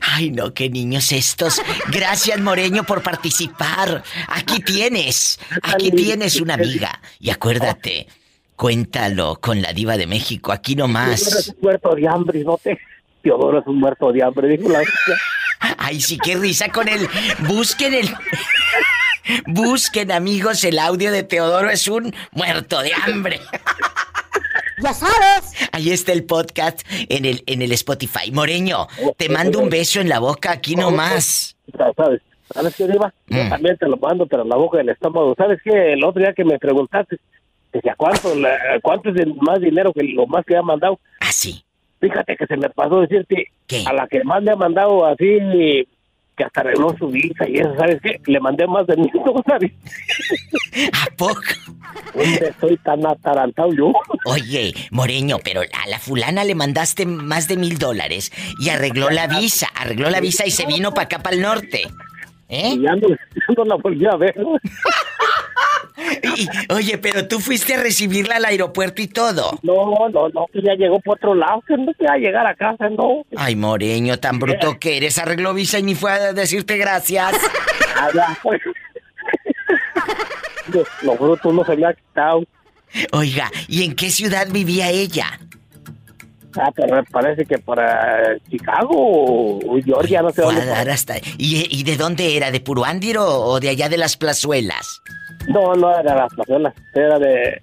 [0.00, 1.62] Ay, no, qué niños estos.
[1.90, 4.02] Gracias, Moreño, por participar.
[4.28, 7.00] Aquí tienes, aquí tienes una amiga.
[7.18, 8.06] Y acuérdate,
[8.62, 11.20] cuéntalo con la diva de México, aquí Teodoro nomás.
[11.20, 12.78] es un muerto de hambre, no te...
[13.20, 14.80] Teodoro es un muerto de hambre, dijo la...
[15.78, 17.08] Ay, sí, qué risa con el...
[17.48, 18.08] Busquen el...
[19.48, 23.40] Busquen, amigos, el audio de Teodoro es un muerto de hambre.
[24.80, 25.52] Ya sabes.
[25.72, 28.30] Ahí está el podcast en el, en el Spotify.
[28.30, 28.86] Moreño,
[29.16, 31.56] te mando un beso en la boca aquí nomás.
[31.96, 32.20] ¿Sabes?
[32.54, 33.12] ¿Sabes qué, Diva?
[33.26, 33.48] Yo Mm.
[33.48, 35.34] también te lo mando, pero en la boca del estómago.
[35.36, 35.94] ¿Sabes qué?
[35.94, 37.16] El otro día que me preguntaste,
[37.72, 40.98] decía, ¿cuánto, la- ¿cuánto es el más dinero que lo más que ha mandado?
[41.20, 41.64] Ah, sí.
[42.00, 43.46] Fíjate que se me pasó decirte,
[43.86, 45.38] a la que más me ha mandado así,
[46.36, 48.20] que hasta arregló su visa y eso, ¿sabes qué?
[48.26, 49.70] Le mandé más de mil dólares.
[50.92, 51.40] ¿A poco?
[52.14, 53.92] ¿Dónde estoy tan atarantado yo?
[54.24, 59.26] Oye, Moreño, pero a la fulana le mandaste más de mil dólares y arregló la
[59.26, 61.82] visa, arregló la visa y se vino para acá, para el norte.
[62.54, 62.74] ¿Eh?
[62.74, 62.78] Y
[63.56, 64.34] no la volví a ver.
[66.36, 69.58] Y- oye, pero tú fuiste a recibirla al aeropuerto y todo.
[69.62, 72.88] No, no, no, que ya llegó por otro lado, que no quería llegar a casa,
[72.88, 73.22] no.
[73.36, 77.32] Ay, Moreño, tan bruto que eres, arregló visa y ni fue a decirte gracias.
[77.94, 78.60] Ah, ya, pues.
[80.72, 82.42] Lo- Lo bruto no se me ha quitado.
[83.12, 85.38] Oiga, ¿y en qué ciudad vivía ella?
[86.58, 90.64] Ah, pero me parece que para Chicago o Georgia, no sé dónde.
[90.66, 91.16] dar hasta...
[91.38, 92.50] ¿Y, y de dónde era?
[92.50, 95.00] ¿De Puruándiro o de allá de las plazuelas?
[95.48, 97.62] No, no era de las plazuelas, era de,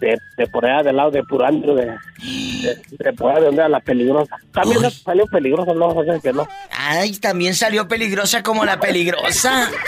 [0.00, 3.60] de, de por allá del lado de Purandro, de, de, de por allá de donde
[3.60, 4.36] era la peligrosa.
[4.52, 6.48] También salió peligrosa, no, o sea que no.
[6.70, 9.68] Ay, también salió peligrosa como la peligrosa.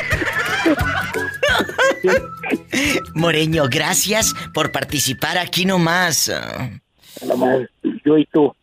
[3.14, 6.30] Moreño, gracias por participar aquí nomás.
[7.26, 7.60] Nomás
[8.04, 8.54] yo y tú.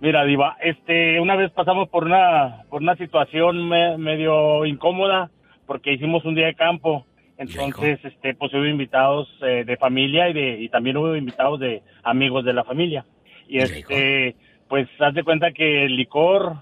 [0.00, 5.30] Mira, Diva, este, una vez pasamos por una, por una situación me- medio incómoda
[5.66, 7.04] porque hicimos un día de campo.
[7.36, 11.82] Entonces, este, pues hubo invitados eh, de familia y de, y también hubo invitados de
[12.04, 13.04] amigos de la familia.
[13.48, 14.36] Y este,
[14.68, 16.54] pues haz de cuenta que el licor,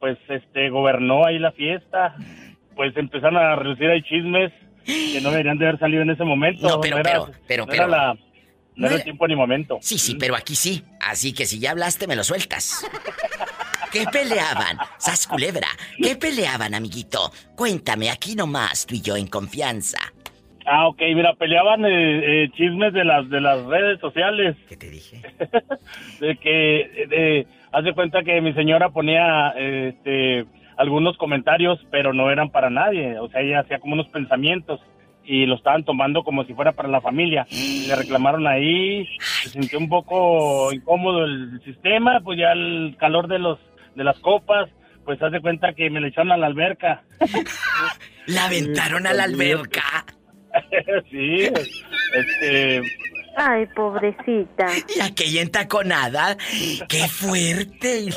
[0.00, 2.14] pues este, gobernó ahí la fiesta.
[2.74, 4.52] Pues empezaron a reducir ahí chismes
[4.86, 6.68] que no deberían de haber salido en ese momento.
[6.68, 7.96] No, pero, era- pero, pero, no era pero.
[7.96, 8.20] la- no
[8.76, 9.78] no era el era- tiempo ni momento.
[9.80, 10.84] Sí, sí, pero aquí sí.
[11.00, 12.86] Así que si ya hablaste, me lo sueltas.
[13.92, 14.76] ¿Qué peleaban?
[14.98, 15.68] Sas culebra.
[16.02, 17.32] ¿Qué peleaban, amiguito?
[17.56, 19.98] Cuéntame aquí nomás, tú y yo en confianza.
[20.66, 24.56] Ah, ok, mira, peleaban eh, eh, chismes de las de las redes sociales.
[24.68, 25.22] ¿Qué te dije?
[26.20, 30.44] de que, haz de cuenta que mi señora ponía, eh, este,
[30.76, 33.18] algunos comentarios, pero no eran para nadie.
[33.18, 34.80] O sea, ella hacía como unos pensamientos
[35.24, 37.46] y lo estaban tomando como si fuera para la familia.
[37.50, 39.06] Y le reclamaron ahí,
[39.42, 43.58] se sintió un poco incómodo el sistema, pues ya el calor de los
[43.94, 44.68] de las copas,
[45.04, 47.02] pues haz de cuenta que me le echaron a la alberca.
[48.26, 50.04] ¿La aventaron a la alberca?
[51.10, 51.48] sí,
[52.14, 52.82] este,
[53.36, 54.66] Ay, pobrecita.
[54.96, 56.36] Y aquella entaconada,
[56.88, 58.08] qué fuerte.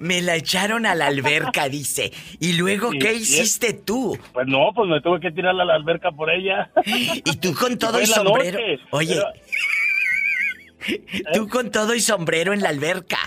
[0.00, 2.10] Me la echaron a la alberca, dice.
[2.40, 4.18] ¿Y luego Sí, qué hiciste tú?
[4.32, 6.70] pues no, pues me tuve que tirar a la alberca por ella.
[7.24, 8.58] Y tú con todo y sombrero.
[8.58, 9.32] noche, Oye, pero-
[11.34, 13.18] tú con todo y sombrero en la alberca.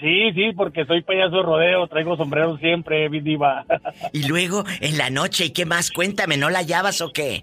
[0.00, 3.66] Sí, sí, porque soy payaso de rodeo, traigo sombrero siempre, mi diva.
[4.12, 5.90] Y luego en la noche, ¿y qué más?
[5.90, 7.42] Cuéntame, ¿no la hallabas o qué?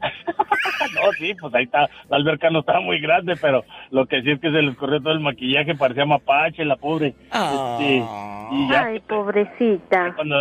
[0.94, 4.30] no, sí, pues ahí está, la alberca no estaba muy grande, pero lo que sí
[4.30, 7.08] es que se les corrió todo el maquillaje, parecía mapache, la pobre.
[7.08, 8.04] Este,
[8.52, 10.14] y ya Ay, pobrecita.
[10.14, 10.36] cuando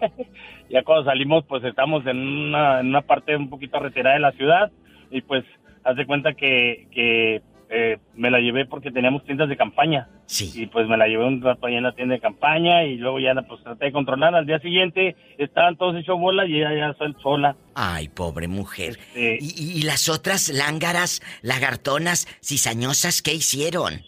[0.70, 4.32] ya cuando salimos, pues estamos en una, en una parte un poquito retirada de la
[4.32, 4.70] ciudad
[5.10, 5.44] y pues
[5.84, 7.42] haz de cuenta que, que
[7.74, 10.06] eh, me la llevé porque teníamos tiendas de campaña.
[10.26, 10.52] Sí.
[10.54, 13.18] Y pues me la llevé un rato ahí en la tienda de campaña y luego
[13.18, 14.34] ya pues traté de controlar.
[14.34, 17.56] Al día siguiente estaban todos hechos bola y ella ya sola.
[17.74, 18.98] Ay, pobre mujer.
[19.14, 24.02] Este, ¿Y, y- las otras lángaras, lagartonas, cizañosas, qué hicieron?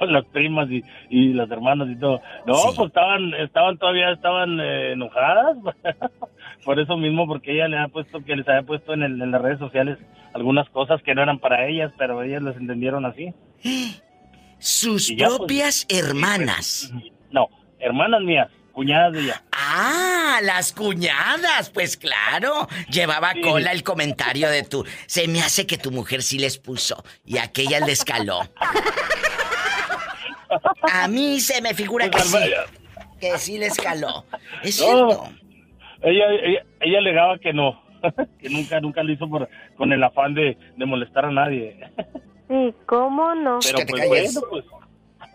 [0.00, 2.20] las primas y, y las hermanas y todo.
[2.46, 5.56] No, pues estaban, estaban todavía estaban eh, enojadas.
[6.68, 9.30] Por eso mismo, porque ella le ha puesto, que les había puesto en, el- en
[9.30, 9.96] las redes sociales
[10.34, 13.32] algunas cosas que no eran para ellas, pero ellas las entendieron así.
[14.58, 16.92] Sus pues, propias hermanas.
[17.30, 17.48] No,
[17.78, 19.42] hermanas mías, cuñadas de ella.
[19.50, 22.68] Ah, las cuñadas, pues claro.
[22.90, 24.84] Llevaba cola el comentario de tu.
[25.06, 28.40] Se me hace que tu mujer sí les puso y aquella les caló.
[30.92, 32.36] A mí se me figura que Pues, sí.
[32.36, 32.66] Alma-
[33.18, 34.26] Que sí les caló.
[34.62, 35.30] Es No, cierto.
[36.02, 37.82] Ella, ella, ella alegaba que no,
[38.40, 41.76] que nunca, nunca lo hizo por, con el afán de, de molestar a nadie.
[42.48, 43.58] Sí, ¿cómo no?
[43.62, 44.64] Pero pues bueno, pues.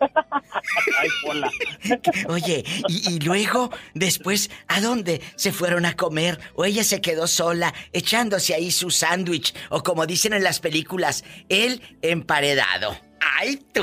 [0.00, 1.50] Ay, Pola.
[2.28, 6.38] Oye, y, y luego, después, ¿a dónde se fueron a comer?
[6.54, 9.54] ¿O ella se quedó sola, echándose ahí su sándwich?
[9.70, 12.96] O como dicen en las películas, él emparedado.
[13.38, 13.82] ¡Ay, tú!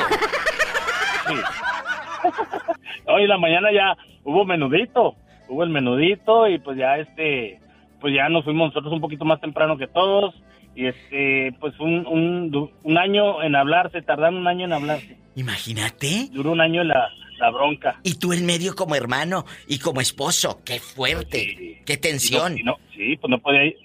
[3.07, 5.15] Hoy en la mañana ya hubo menudito,
[5.51, 7.59] hubo el menudito y pues ya este,
[7.99, 10.33] pues ya nos fuimos nosotros un poquito más temprano que todos
[10.75, 15.17] y este, pues un, un, un año en hablarse, tardaron un año en hablarse.
[15.35, 16.29] Imagínate.
[16.31, 17.99] Duró un año la, la bronca.
[18.03, 20.61] Y tú en medio como hermano y como esposo.
[20.65, 21.81] ¡Qué fuerte!
[21.85, 22.57] ¡Qué tensión!
[22.57, 23.75] Y no, y no- sí, pues no podía ir,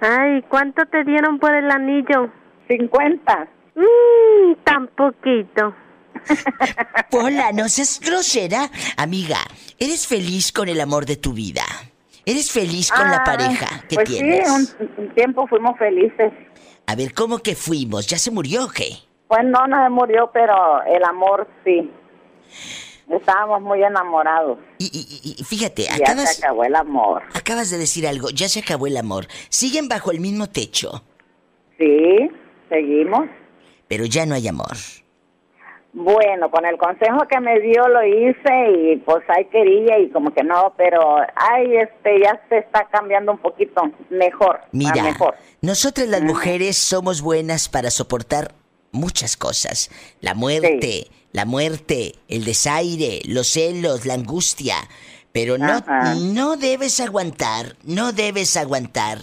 [0.00, 2.32] Ay, ¿cuánto te dieron por el anillo?
[2.68, 3.48] 50.
[3.74, 5.74] Mmm, tan poquito.
[7.10, 8.70] Pola, no seas grosera.
[8.96, 9.38] Amiga,
[9.78, 11.64] ¿eres feliz con el amor de tu vida?
[12.30, 14.46] ¿Eres feliz con la Ah, pareja que pues tienes?
[14.48, 16.32] sí, un, un tiempo fuimos felices.
[16.86, 18.06] A ver, ¿cómo que fuimos?
[18.06, 18.90] ¿Ya se murió o qué?
[19.28, 21.90] Pues no, no se murió, pero el amor sí.
[23.08, 24.58] Estábamos muy enamorados.
[24.78, 27.22] Y, y fíjate, Ya acabas, se acabó el amor.
[27.34, 29.26] acabas de decir algo, ya se acabó el amor.
[29.48, 31.02] Siguen bajo el mismo techo,
[31.78, 32.30] Sí,
[32.68, 33.22] seguimos.
[33.88, 34.76] pero ya no hay amor.
[35.92, 40.32] Bueno, con el consejo que me dio lo hice y pues ahí quería y como
[40.32, 45.34] que no, pero ay, este ya se está cambiando un poquito mejor, Mira, mejor.
[45.62, 48.52] nosotras las mujeres somos buenas para soportar
[48.92, 49.90] muchas cosas.
[50.20, 54.76] La muerte, la muerte, el desaire, los celos, la angustia.
[55.32, 56.14] Pero no, Ajá.
[56.16, 59.18] no debes aguantar, no debes aguantar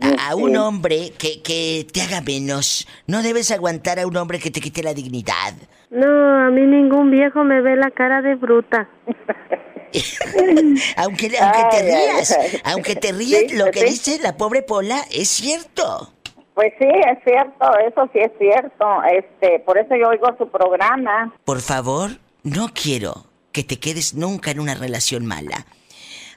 [0.00, 2.86] a, a un hombre que, que te haga menos.
[3.06, 5.54] No debes aguantar a un hombre que te quite la dignidad.
[5.90, 6.06] No,
[6.46, 8.88] a mí ningún viejo me ve la cara de bruta.
[10.96, 13.86] aunque, aunque te rías, aunque te rías, Sí, lo que sí.
[13.86, 16.12] dice la pobre Pola es cierto.
[16.54, 18.84] Pues sí, es cierto, eso sí es cierto.
[19.12, 21.32] Este, por eso yo oigo su programa.
[21.44, 22.10] Por favor,
[22.42, 25.64] no quiero que te quedes nunca en una relación mala.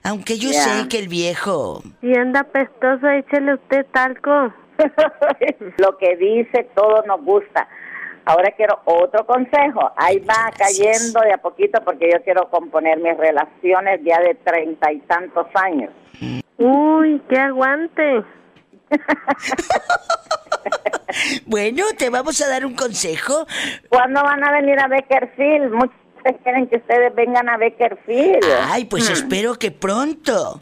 [0.04, 1.82] Aunque yo sé que el viejo...
[2.02, 4.54] Si anda pestoso, échele usted talco.
[5.78, 7.68] Lo que dice todo nos gusta.
[8.26, 9.92] Ahora quiero otro consejo.
[9.96, 14.92] Ahí va cayendo de a poquito porque yo quiero componer mis relaciones ya de treinta
[14.92, 15.92] y tantos años.
[16.58, 18.24] Uy, que aguante.
[21.46, 23.46] Bueno, te vamos a dar un consejo.
[23.90, 25.74] ¿Cuándo van a venir a Beckerfield?
[26.24, 28.44] Muchos quieren que ustedes vengan a Beckerfield.
[28.70, 29.14] Ay, pues Hmm.
[29.14, 30.60] espero que pronto.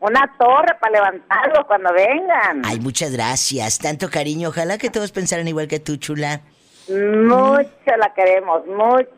[0.00, 2.62] Una torre para levantarlos cuando vengan.
[2.64, 3.78] Ay, muchas gracias.
[3.78, 4.50] Tanto cariño.
[4.50, 6.40] Ojalá que todos pensaran igual que tú, chula.
[6.88, 9.08] Mucho la queremos, mucho.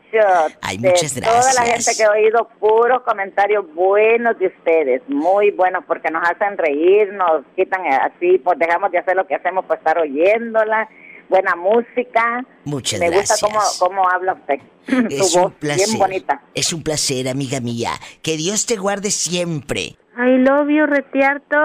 [0.61, 1.85] Ay, De muchas Toda la gracias.
[1.85, 7.11] gente que ha oído puros comentarios buenos de ustedes, muy buenos porque nos hacen reír,
[7.13, 10.87] nos quitan eh, así, pues dejamos de hacer lo que hacemos por estar oyéndola.
[11.29, 12.45] Buena música.
[12.63, 13.41] Muchas Me gracias.
[13.41, 14.59] gusta cómo, cómo habla usted.
[15.09, 15.87] Es Su un voz placer.
[15.87, 16.41] bien bonita.
[16.55, 17.91] Es un placer, amiga mía.
[18.21, 19.97] Que Dios te guarde siempre.
[20.17, 21.57] I love you, retiarto.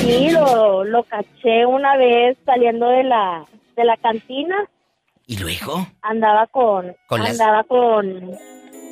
[0.00, 3.44] Sí, lo, lo caché una vez saliendo de la,
[3.76, 4.56] de la cantina.
[5.30, 5.86] ¿Y luego?
[6.02, 8.32] Andaba con, Con las- andaba con,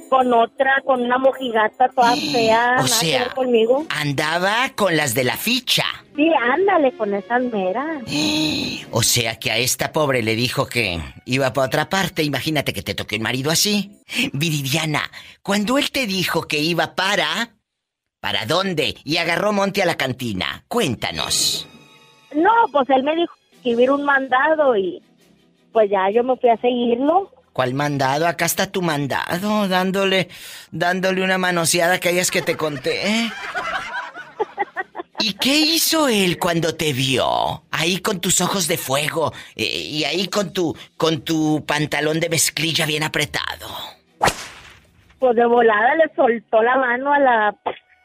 [0.09, 3.85] con otra, con una mojigata toda fea, O sea- conmigo.
[3.91, 5.83] Andaba con las de la ficha.
[6.15, 8.03] Sí, ándale con esas meras.
[8.91, 12.23] O sea que a esta pobre le dijo que iba para otra parte.
[12.23, 14.01] Imagínate que te toque un marido así.
[14.33, 15.03] Viridiana,
[15.43, 17.57] cuando él te dijo que iba para...
[18.21, 18.97] ¿Para dónde?
[19.05, 20.65] Y agarró monte a la cantina.
[20.69, 21.67] Cuéntanos.
[22.35, 25.03] No, pues él me dijo que iba a ir un mandado y
[25.79, 27.31] pues ya yo me fui a seguirlo.
[27.53, 28.27] ¿Cuál mandado?
[28.27, 30.27] Acá está tu mandado, dándole,
[30.73, 33.31] dándole una manoseada a aquellas que te conté.
[35.21, 37.63] ¿Y qué hizo él cuando te vio?
[37.71, 42.29] Ahí con tus ojos de fuego eh, y ahí con tu, con tu pantalón de
[42.29, 43.69] mezclilla bien apretado.
[45.21, 47.57] Pues de volada le soltó la mano a la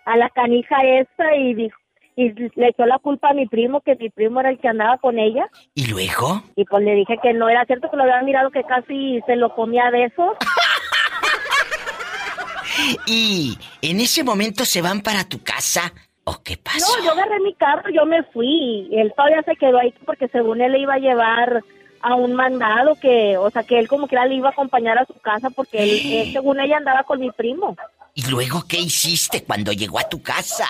[0.05, 1.79] a la canija esa y dijo
[2.15, 4.97] y le echó la culpa a mi primo, que mi primo era el que andaba
[4.97, 5.49] con ella.
[5.75, 6.43] ¿Y luego?
[6.55, 9.35] Y pues le dije que no era cierto, que lo había mirado que casi se
[9.35, 10.37] lo comía de besos.
[13.07, 15.93] y en ese momento se van para tu casa.
[16.25, 16.99] ¿O qué pasó?
[16.99, 18.87] No, yo agarré mi carro, yo me fui.
[18.93, 21.61] Él todavía se quedó ahí porque según él le iba a llevar
[22.03, 25.05] a un mandado que, o sea, que él como que le iba a acompañar a
[25.05, 27.77] su casa porque él, él, según ella andaba con mi primo.
[28.13, 30.67] ¿Y luego qué hiciste cuando llegó a tu casa?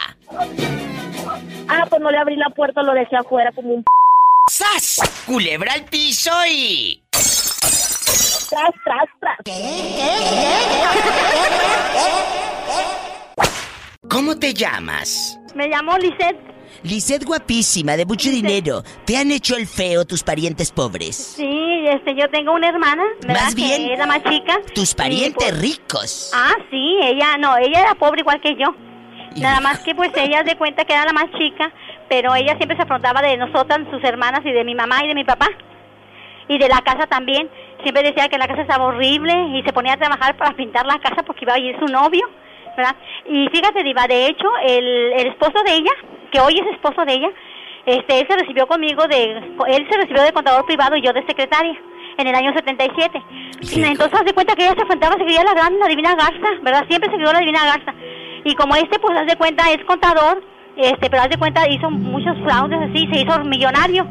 [1.67, 3.83] Ah, pues no le abrí la puerta, lo dejé afuera como un...
[4.49, 5.23] ¡Sas!
[5.25, 7.01] Culebra al piso y...
[7.11, 9.37] Tras, tras, tras.
[14.07, 15.39] ¿Cómo te llamas?
[15.55, 16.52] Me llamo Lisette.
[16.83, 18.83] Lisette guapísima, de mucho dinero.
[19.05, 21.15] ¿Te han hecho el feo tus parientes pobres?
[21.15, 23.43] Sí, este, yo tengo una hermana, ¿verdad?
[23.43, 24.59] Más bien, Que es la más chica.
[24.73, 26.31] Tus parientes pues, ricos.
[26.33, 28.75] Ah, sí, ella, no, ella era pobre igual que yo.
[29.37, 31.71] Nada más que pues ella de cuenta que era la más chica,
[32.07, 35.15] pero ella siempre se afrontaba de nosotras, sus hermanas y de mi mamá y de
[35.15, 35.47] mi papá.
[36.47, 37.49] Y de la casa también.
[37.81, 40.99] Siempre decía que la casa estaba horrible y se ponía a trabajar para pintar la
[40.99, 42.29] casa porque iba a ir su novio,
[42.77, 42.95] ¿verdad?
[43.27, 45.91] Y fíjate, Diva, de hecho, el, el esposo de ella,
[46.33, 47.29] que hoy es esposo de ella,
[47.85, 49.23] este, él se recibió conmigo de,
[49.67, 51.79] él se recibió de contador privado y yo de secretaria
[52.17, 53.21] en el año 77.
[53.61, 56.49] Entonces, haz de cuenta que ella se enfrentaba, se creía la gran, la divina garza,
[56.61, 56.85] ¿verdad?
[56.89, 57.93] Siempre se creó la divina garza.
[58.45, 60.43] Y como este, pues, haz de cuenta, es contador,
[60.75, 64.05] este, pero haz de cuenta, hizo muchos fraudes así, se hizo millonario.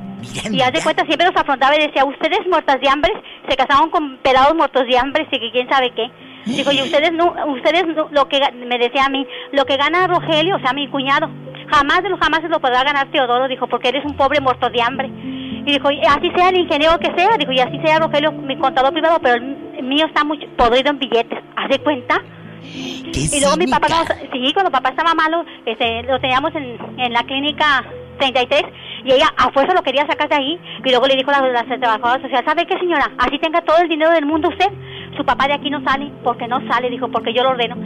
[0.50, 3.12] Y haz de cuenta, siempre los afrontaba y decía, ustedes muertas de hambre,
[3.48, 6.10] se casaron con pelados muertos de hambre, y que quién sabe qué.
[6.44, 10.06] Digo, y ustedes no, ustedes no- lo que me decía a mí, lo que gana
[10.08, 11.28] Rogelio, o sea, mi cuñado,
[11.72, 14.68] jamás de los jamás se lo podrá ganar Teodoro, dijo, porque eres un pobre muerto
[14.70, 15.08] de hambre.
[15.08, 18.56] Y dijo, y así sea el ingeniero que sea, dijo, y así sea Rogelio, mi
[18.58, 21.38] contador privado, pero el mío está muy podrido en billetes.
[21.56, 22.20] ¿Haz de cuenta?
[22.64, 27.12] y luego mi papá, cuando- sí, cuando papá estaba malo, este, lo teníamos en, en
[27.12, 27.84] la clínica
[28.18, 28.62] 33
[29.04, 31.48] y ella a fuerza lo quería sacar de ahí y luego le dijo a la,
[31.64, 33.10] la trabajadora social, ¿sabe qué señora?
[33.18, 34.68] Así tenga todo el dinero del mundo usted,
[35.16, 37.76] su papá de aquí no sale, porque no sale, dijo, porque yo lo ordeno.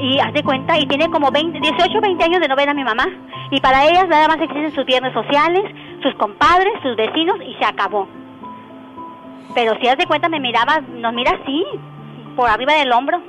[0.00, 2.74] Y haz de cuenta, y tiene como 20, 18, 20 años de no ver a
[2.74, 3.06] mi mamá.
[3.50, 5.62] Y para ellas nada más existen sus viernes sociales,
[6.02, 8.08] sus compadres, sus vecinos y se acabó.
[9.54, 11.64] Pero si haz de cuenta me miraba, nos mira así,
[12.36, 13.20] por arriba del hombro.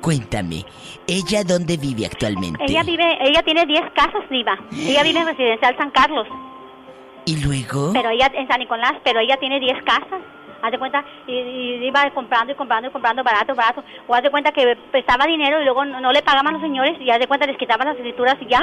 [0.00, 0.64] Cuéntame,
[1.06, 2.62] ¿ella dónde vive actualmente?
[2.68, 4.58] Ella vive, ella tiene 10 casas, Diva.
[4.72, 6.26] Ella vive en Residencial San Carlos,
[7.24, 7.92] ¿Y luego?
[7.92, 10.20] pero ella en San Nicolás, pero ella tiene 10 casas.
[10.64, 11.34] Haz de cuenta, y,
[11.84, 13.84] iba comprando y comprando y comprando barato, barato.
[14.06, 16.98] O haz de cuenta que prestaba dinero y luego no, no le pagaban los señores
[17.00, 18.62] y haz de cuenta les quitaban las escrituras y ya.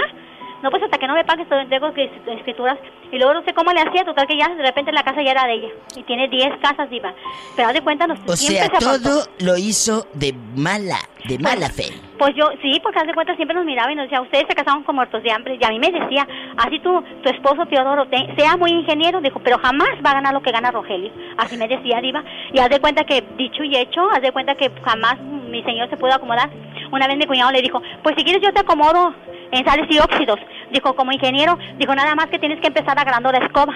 [0.62, 2.78] No, pues hasta que no me pagues, te entrego escrituras.
[3.12, 5.32] Y luego no sé cómo le hacía, total que ya de repente la casa ya
[5.32, 5.68] era de ella.
[5.96, 7.14] Y tiene 10 casas, Diva.
[7.56, 10.98] Pero haz de cuenta, nos, O siempre sea, se todo lo hizo de mala,
[11.28, 11.86] de mala fe.
[12.18, 14.56] Pues yo, sí, porque haz de cuenta siempre nos miraba y nos decía, ustedes se
[14.56, 15.58] casaron con muertos de hambre.
[15.60, 16.28] Y a mí me decía,
[16.58, 20.34] así tu, tu esposo Teodoro te- sea muy ingeniero, dijo, pero jamás va a ganar
[20.34, 21.12] lo que gana Rogelio.
[21.38, 22.24] Así me decía Diva.
[22.54, 25.90] Y haz de cuenta que, dicho y hecho, haz de cuenta que jamás mi señor
[25.90, 26.50] se pudo acomodar.
[26.92, 29.14] Una vez mi cuñado le dijo, pues si quieres yo te acomodo
[29.52, 30.40] en sales y óxidos.
[30.72, 33.74] Dijo, como ingeniero, dijo, nada más que tienes que empezar agarrando la escoba.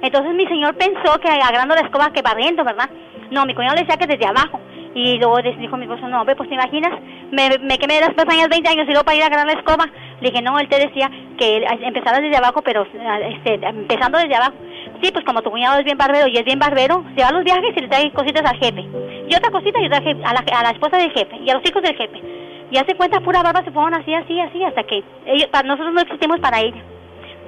[0.00, 2.88] Entonces mi señor pensó que agarrando la escoba que barriendo, ¿verdad?
[3.30, 4.60] No, mi cuñado le decía que desde abajo.
[4.94, 6.92] Y luego dijo mi esposo, no, hombre, pues te imaginas,
[7.30, 9.86] me, me quemé las pestañas 20 años y luego para ir a agarrar la escoba.
[10.20, 14.54] Le dije, no, él te decía que empezara desde abajo, pero este, empezando desde abajo.
[15.02, 17.32] Sí, pues como tu cuñado es bien barbero y es bien barbero, se va a
[17.32, 18.80] los viajes y le trae cositas al jefe.
[19.28, 21.54] Y otra cosita y otra jefe- a, la, a la esposa del jefe y a
[21.54, 22.20] los hijos del jefe.
[22.70, 25.94] Y hace cuenta, pura barba se fueron así, así, así, hasta que ellos, para nosotros
[25.94, 26.82] no existimos para ella.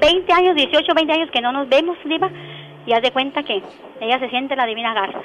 [0.01, 2.31] 20 años, 18, 20 años que no nos vemos, Diva,
[2.87, 3.63] y haz de cuenta que
[4.01, 5.21] ella se siente la divina garza.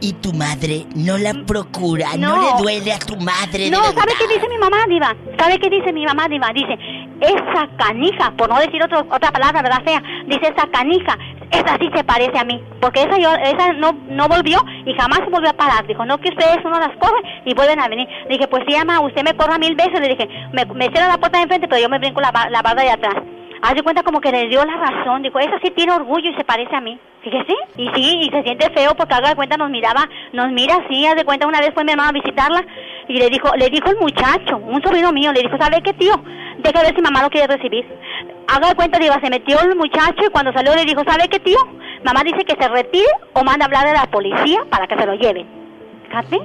[0.00, 2.08] ¿Y tu madre no la procura?
[2.18, 2.42] ¿No, No.
[2.42, 3.70] le duele a tu madre?
[3.70, 3.82] No?
[3.92, 5.14] ¿sabe qué dice mi mamá, Diva?
[5.38, 6.48] ¿Sabe qué dice mi mamá, Diva?
[6.52, 6.76] Dice,
[7.20, 10.02] esa canija, por no decir otro, otra palabra, ¿verdad, fea?
[10.26, 11.16] Dice, esa canija,
[11.52, 12.62] esa sí se parece a mí.
[12.80, 15.86] Porque esa yo, esa no, no volvió y jamás se volvió a parar.
[15.86, 18.08] Dijo, no, que ustedes uno las coge y vuelven a venir.
[18.24, 20.00] Le dije, pues sí, mamá, usted me corra mil veces.
[20.00, 22.62] Le dije, me, me cierra la puerta de enfrente, pero yo me brinco la, la
[22.62, 23.14] barda de atrás.
[23.62, 25.22] Haz de cuenta como que le dio la razón.
[25.22, 26.98] Dijo, esa sí tiene orgullo y se parece a mí.
[27.22, 27.54] Fíjese.
[27.76, 31.06] Y sí, y se siente feo porque haga de cuenta nos miraba, nos mira así,
[31.06, 32.64] haz de cuenta una vez fue mi hermano a visitarla
[33.06, 36.14] y le dijo, le dijo el muchacho, un sobrino mío, le dijo, ¿sabe qué tío?
[36.58, 37.86] Deja ver si mamá lo quiere recibir.
[38.52, 41.40] Haga de cuenta, digo, se metió el muchacho y cuando salió le dijo, ¿sabe qué
[41.40, 41.56] tío?
[42.04, 45.06] Mamá dice que se retire o manda a hablar de la policía para que se
[45.06, 45.46] lo lleven.
[46.06, 46.38] Fíjate.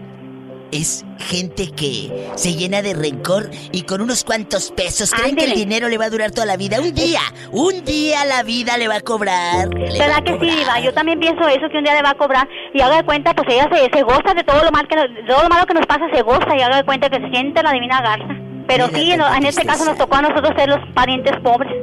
[0.71, 5.53] Es gente que se llena de rencor y con unos cuantos pesos creen que el
[5.53, 6.79] dinero le va a durar toda la vida.
[6.79, 7.19] Un día,
[7.51, 9.65] un día la vida le va a cobrar.
[9.65, 10.79] a ¿Verdad que sí, Diva?
[10.79, 13.33] Yo también pienso eso, que un día le va a cobrar y haga de cuenta,
[13.33, 14.95] pues ella se, se goza de todo lo mal que
[15.27, 17.61] todo lo malo que nos pasa, se goza y haga de cuenta que se siente
[17.63, 18.47] la divina garza.
[18.67, 21.73] Pero sí, en este caso nos tocó a nosotros ser los parientes pobres.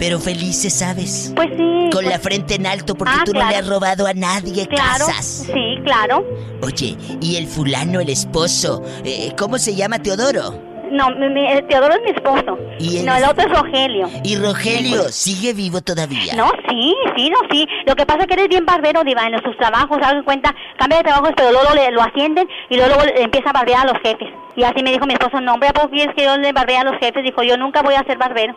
[0.00, 1.32] Pero felices, ¿sabes?
[1.36, 1.56] Pues sí.
[1.92, 4.66] Con pues- la frente en alto porque Ah, tú no le has robado a nadie
[4.66, 5.46] Claro, casas.
[5.52, 6.24] sí, claro.
[6.62, 10.68] Oye, y el fulano, el esposo, eh, ¿cómo se llama Teodoro?
[10.90, 12.58] No, mi- mi- eh, Teodoro es mi esposo.
[12.80, 14.08] ¿Y él no, el otro es Rogelio.
[14.24, 16.34] Y Rogelio, ¿sigue vivo todavía?
[16.34, 17.64] No, sí, sí, no, sí.
[17.86, 20.98] Lo que pasa es que eres bien barbero, Diva, en sus trabajos, hagan cuenta, cambia
[20.98, 24.28] de trabajo, pero luego le- lo ascienden y luego, empieza a barbear a los jefes.
[24.56, 26.80] Y así me dijo mi esposo, no, hombre, ¿por qué es que yo le barbea
[26.80, 27.22] a los jefes?
[27.22, 28.56] Dijo, yo nunca voy a ser barbero.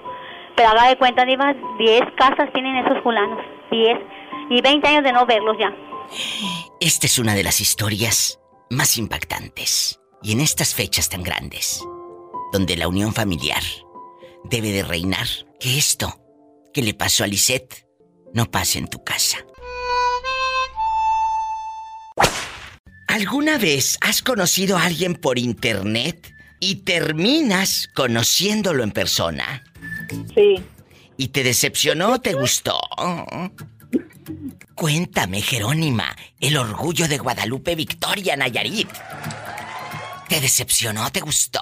[0.55, 3.39] Pero haga de cuenta, Diva, 10 casas tienen esos fulanos,
[3.71, 3.97] 10.
[4.49, 5.73] Y 20 años de no verlos ya.
[6.79, 8.39] Esta es una de las historias
[8.69, 9.99] más impactantes.
[10.21, 11.85] Y en estas fechas tan grandes,
[12.51, 13.63] donde la unión familiar
[14.43, 15.27] debe de reinar,
[15.59, 16.19] que esto
[16.73, 17.87] que le pasó a Lisette
[18.33, 19.37] no pase en tu casa.
[23.07, 29.63] ¿Alguna vez has conocido a alguien por internet y terminas conociéndolo en persona?
[30.33, 30.55] Sí.
[31.17, 32.79] ¿Y te decepcionó o te gustó?
[34.75, 36.05] Cuéntame, Jerónima,
[36.39, 38.89] el orgullo de Guadalupe Victoria Nayarit.
[40.27, 41.61] ¿Te decepcionó o te gustó?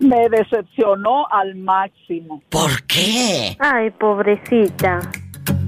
[0.00, 2.42] Me decepcionó al máximo.
[2.48, 3.56] ¿Por qué?
[3.58, 5.00] Ay, pobrecita.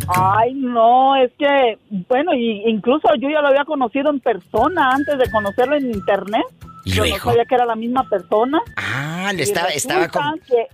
[0.08, 1.78] Ay, no, es que,
[2.08, 6.44] bueno, y incluso yo ya lo había conocido en persona antes de conocerlo en internet.
[6.84, 8.60] ¿Y Yo no sabía que era la misma persona.
[8.76, 10.66] Ah, le Y estaba, estaba con- que-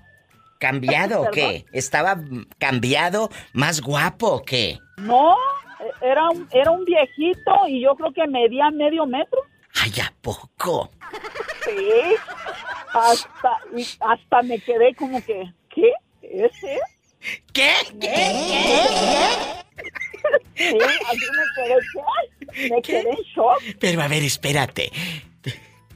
[0.64, 1.66] cambiado o qué?
[1.72, 2.18] ¿Estaba
[2.58, 4.78] cambiado, más guapo o qué?
[4.96, 5.36] no,
[6.00, 9.40] era un, era un viejito y yo creo que medía medio metro.
[9.74, 10.90] Ay, ¿a poco?
[11.64, 11.90] Sí.
[12.94, 13.60] Hasta,
[14.00, 15.92] hasta me quedé como que, ¿qué?
[16.22, 16.78] ¿Ese?
[17.52, 17.72] ¿Qué?
[20.56, 20.78] Sí,
[21.08, 22.68] así me quedé, ¿qué?
[22.70, 23.60] Me quedé en shock.
[23.80, 24.90] Pero a ver, espérate.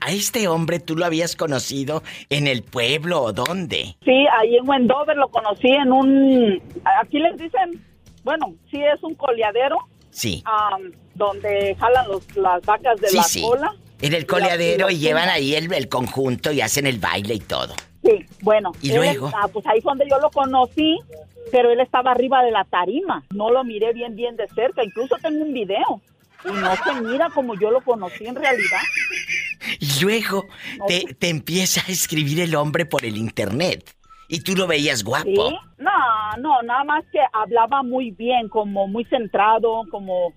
[0.00, 3.96] ¿A este hombre tú lo habías conocido en el pueblo o dónde?
[4.04, 6.62] Sí, ahí en Wendover lo conocí en un...
[7.02, 7.84] Aquí les dicen,
[8.24, 9.76] bueno, sí es un coleadero,
[10.10, 10.42] Sí.
[10.46, 13.42] am, donde jalan los, las vacas de Sí, la sí.
[13.42, 13.74] cola.
[14.00, 17.34] En el Y coleadero la- y llevan ahí el, el conjunto y hacen el baile
[17.34, 17.74] y todo.
[18.04, 18.70] Sí, bueno.
[18.80, 19.26] ¿Y luego?
[19.26, 20.98] está- pues ahí fue donde yo lo conocí,
[21.50, 23.24] pero él estaba arriba de la tarima.
[23.34, 24.84] No lo miré bien, bien de cerca.
[24.84, 26.00] Incluso tengo un video.
[26.44, 28.78] Y no se mira como yo lo conocí en realidad.
[29.80, 30.48] Y luego
[30.86, 33.94] te, te empieza a escribir el hombre por el internet.
[34.28, 35.24] Y tú lo veías guapo.
[35.24, 35.56] Sí.
[35.78, 40.34] No, no, nada más que hablaba muy bien, como muy centrado, como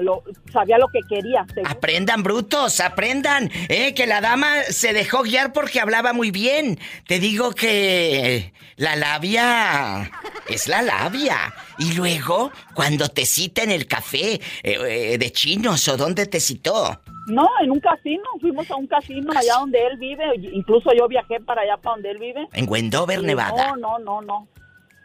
[0.00, 0.22] lo-
[0.52, 1.44] sabía lo que quería.
[1.64, 3.50] Aprendan, brutos, aprendan.
[3.68, 6.78] Eh, que la dama se dejó guiar porque hablaba muy bien.
[7.06, 10.10] Te digo que la labia
[10.48, 11.54] es la labia.
[11.78, 16.40] Y luego, cuando te cita en el café eh, eh, de chinos o dónde te
[16.40, 17.00] citó.
[17.26, 18.24] No, en un casino.
[18.40, 20.24] Fuimos a un casino allá donde él vive.
[20.52, 22.46] Incluso yo viajé para allá, para donde él vive.
[22.52, 23.68] En Wendover, Y Nevada.
[23.68, 24.48] No, no, no, no.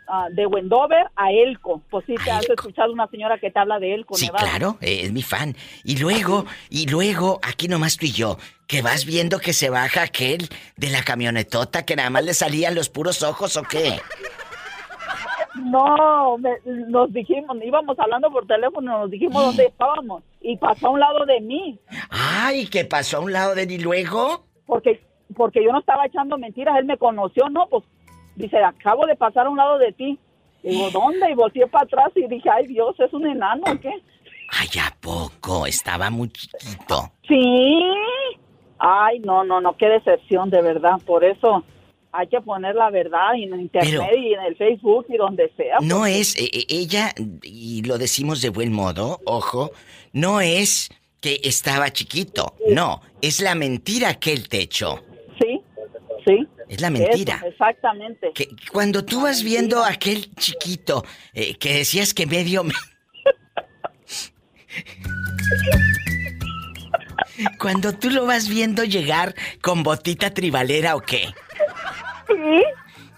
[0.10, 1.82] Ah, de Wendover a Elko.
[1.90, 4.48] Pues sí, te has escuchado una señora que te habla de Elko, Sí, Nevada.
[4.50, 5.54] claro, eh, es mi fan.
[5.84, 10.04] Y luego, y luego, aquí nomás tú y yo, que vas viendo que se baja
[10.04, 10.48] aquel
[10.78, 14.00] de la camionetota que nada más le salían los puros ojos o qué.
[15.56, 20.24] No, me- nos dijimos, íbamos hablando por teléfono, nos dijimos dónde estábamos.
[20.42, 21.80] Y pasó a un lado de mí.
[22.10, 24.46] Ay, ¿qué pasó a un lado de y luego?
[24.66, 25.02] porque
[25.36, 27.84] porque yo no estaba echando mentiras, él me conoció, no, pues
[28.38, 30.18] dice, acabo de pasar a un lado de ti.
[30.64, 31.30] Digo, ¿dónde?
[31.30, 33.92] Y volteé para atrás y dije, ay Dios, ¿es un enano o qué?
[34.50, 35.66] Ay, ¿a poco?
[35.68, 37.12] Estaba muy chiquito.
[37.28, 37.84] Sí.
[38.80, 41.00] Ay, no, no, no, qué decepción, de verdad.
[41.06, 41.64] Por eso
[42.12, 45.78] hay que poner la verdad en internet Pero- y en el Facebook y donde sea.
[45.82, 49.72] No porque- es, eh, ella, y lo decimos de buen modo, ojo,
[50.14, 50.90] no es
[51.22, 55.00] que estaba chiquito, no, es la mentira que él te echó.
[55.42, 55.62] Sí,
[56.26, 56.48] sí.
[56.69, 57.35] Es la mentira.
[57.38, 58.31] Eso, exactamente.
[58.34, 62.64] Que cuando tú vas viendo a aquel chiquito eh, que decías que medio...
[62.64, 62.73] me-
[67.60, 71.27] cuando tú lo vas viendo llegar con botita tribalera o qué.
[72.27, 72.64] Sí.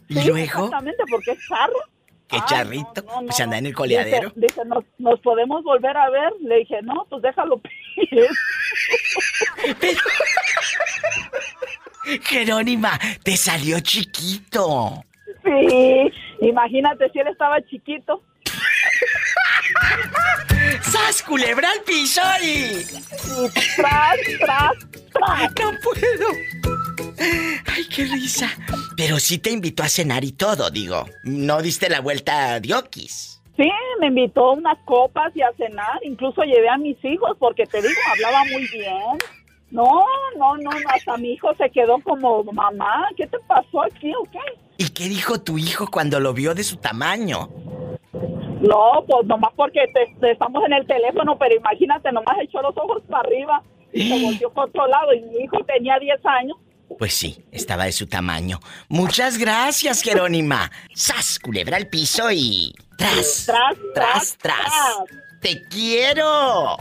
[0.10, 0.66] ¿Y sí, luego?
[0.66, 1.80] Exactamente, porque es charro.
[2.28, 3.02] ¿Qué Ay, charrito?
[3.08, 4.32] no, no, pues anda en el coleadero.
[4.36, 6.32] dice, ¿nos, nos podemos volver a ver?
[6.42, 7.60] Le dije, no, pues déjalo.
[9.80, 9.98] pues".
[12.24, 15.04] Jerónima, te salió chiquito.
[15.44, 16.12] sí,
[16.42, 18.24] imagínate si él estaba chiquito.
[20.82, 22.84] ¡Sas, culebra al piso y...
[23.76, 24.72] tras, tras,
[25.12, 25.52] tras.
[25.60, 26.28] No puedo.
[27.66, 28.50] Ay, qué risa.
[28.96, 31.06] Pero sí te invitó a cenar y todo, digo.
[31.24, 33.42] No diste la vuelta a Diokis.
[33.58, 33.70] Sí,
[34.00, 36.00] me invitó a unas copas y a cenar.
[36.04, 39.18] Incluso llevé a mis hijos porque te digo, hablaba muy bien.
[39.72, 40.04] No,
[40.38, 44.24] no, no, no, hasta mi hijo se quedó como, mamá, ¿qué te pasó aquí o
[44.32, 44.40] qué?
[44.78, 47.50] ¿Y qué dijo tu hijo cuando lo vio de su tamaño?
[48.62, 52.76] No, pues nomás porque te- te estamos en el teléfono, pero imagínate, nomás echó los
[52.78, 53.62] ojos para arriba
[53.94, 56.58] y se volvió por otro lado y mi hijo tenía 10 años.
[56.98, 58.60] Pues sí, estaba de su tamaño.
[58.90, 60.72] Muchas gracias, Jerónima.
[60.96, 62.74] ¡Sas, culebra al piso y...
[62.98, 63.46] ¡Tras!
[63.46, 64.74] Tras, ¡Tras, tras!
[65.40, 66.76] ¡Te quiero!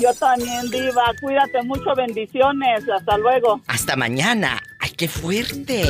[0.00, 3.60] Yo también, Diva, cuídate mucho, bendiciones, hasta luego.
[3.66, 4.60] Hasta mañana.
[4.80, 5.84] ¡Ay, qué fuerte!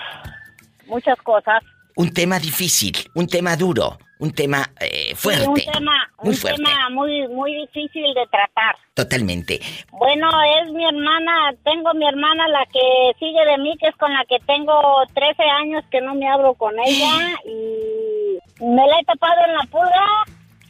[0.88, 1.64] muchas cosas.
[1.96, 5.44] Un tema difícil, un tema duro, un tema eh, fuerte.
[5.44, 6.62] Sí, un tema, muy un fuerte.
[6.64, 8.76] tema muy, muy difícil de tratar.
[8.94, 9.60] Totalmente.
[9.92, 10.30] Bueno,
[10.62, 14.24] es mi hermana, tengo mi hermana la que sigue de mí, que es con la
[14.26, 14.74] que tengo
[15.14, 19.64] 13 años que no me hablo con ella y me la he tapado en la
[19.72, 20.06] pulga,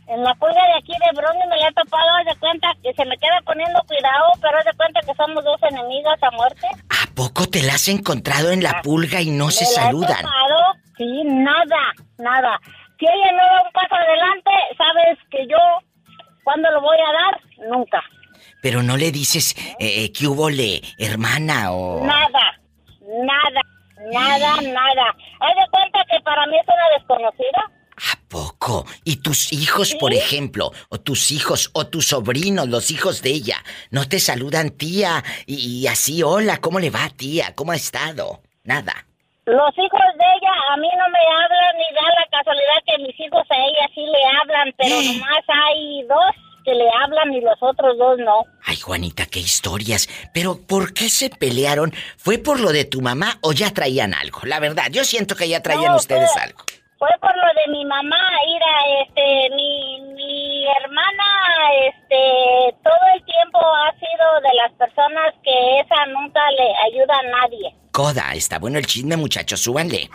[0.08, 2.94] en la pulga de aquí de Brony me la he tapado, haz de cuenta que
[2.94, 6.68] se me queda poniendo cuidado, pero haz de cuenta que somos dos enemigas a muerte.
[6.90, 9.86] ¿A poco te la has encontrado en la pulga y no se Me la he
[9.86, 10.18] saludan?
[10.18, 12.60] tapado, Sí, nada, nada.
[13.00, 15.58] Si ella no da un paso adelante, sabes que yo,
[16.44, 17.70] ¿cuándo lo voy a dar?
[17.70, 18.04] Nunca.
[18.62, 22.06] Pero no le dices eh, que hubo le hermana o...
[22.06, 22.60] Nada,
[23.02, 23.62] nada,
[24.12, 25.16] nada, nada.
[25.40, 27.72] Haz de cuenta que para mí es una desconocida.
[28.30, 28.86] Poco.
[29.04, 33.58] Y tus hijos, por ejemplo, o tus hijos, o tus sobrinos, los hijos de ella,
[33.90, 37.56] no te saludan tía y, y así, hola, ¿cómo le va tía?
[37.56, 38.44] ¿Cómo ha estado?
[38.64, 39.09] Nada.
[39.50, 43.20] Los hijos de ella a mí no me hablan ni da la casualidad que mis
[43.20, 47.58] hijos a ella sí le hablan, pero nomás hay dos que le hablan y los
[47.62, 48.44] otros dos no.
[48.66, 50.08] Ay, Juanita, qué historias.
[50.36, 51.92] Pero, ¿por qué se pelearon?
[52.18, 54.42] ¿Fue por lo de tu mamá o ya traían algo?
[54.44, 56.60] La verdad, yo siento que ya traían No, ustedes fue- algo.
[57.00, 61.26] Fue por lo de mi mamá, Ira, este, mi, mi hermana,
[61.88, 67.24] este, todo el tiempo ha sido de las personas que esa nunca le ayuda a
[67.24, 67.74] nadie.
[68.00, 70.08] Coda, está bueno el chisme, muchachos, súbanle.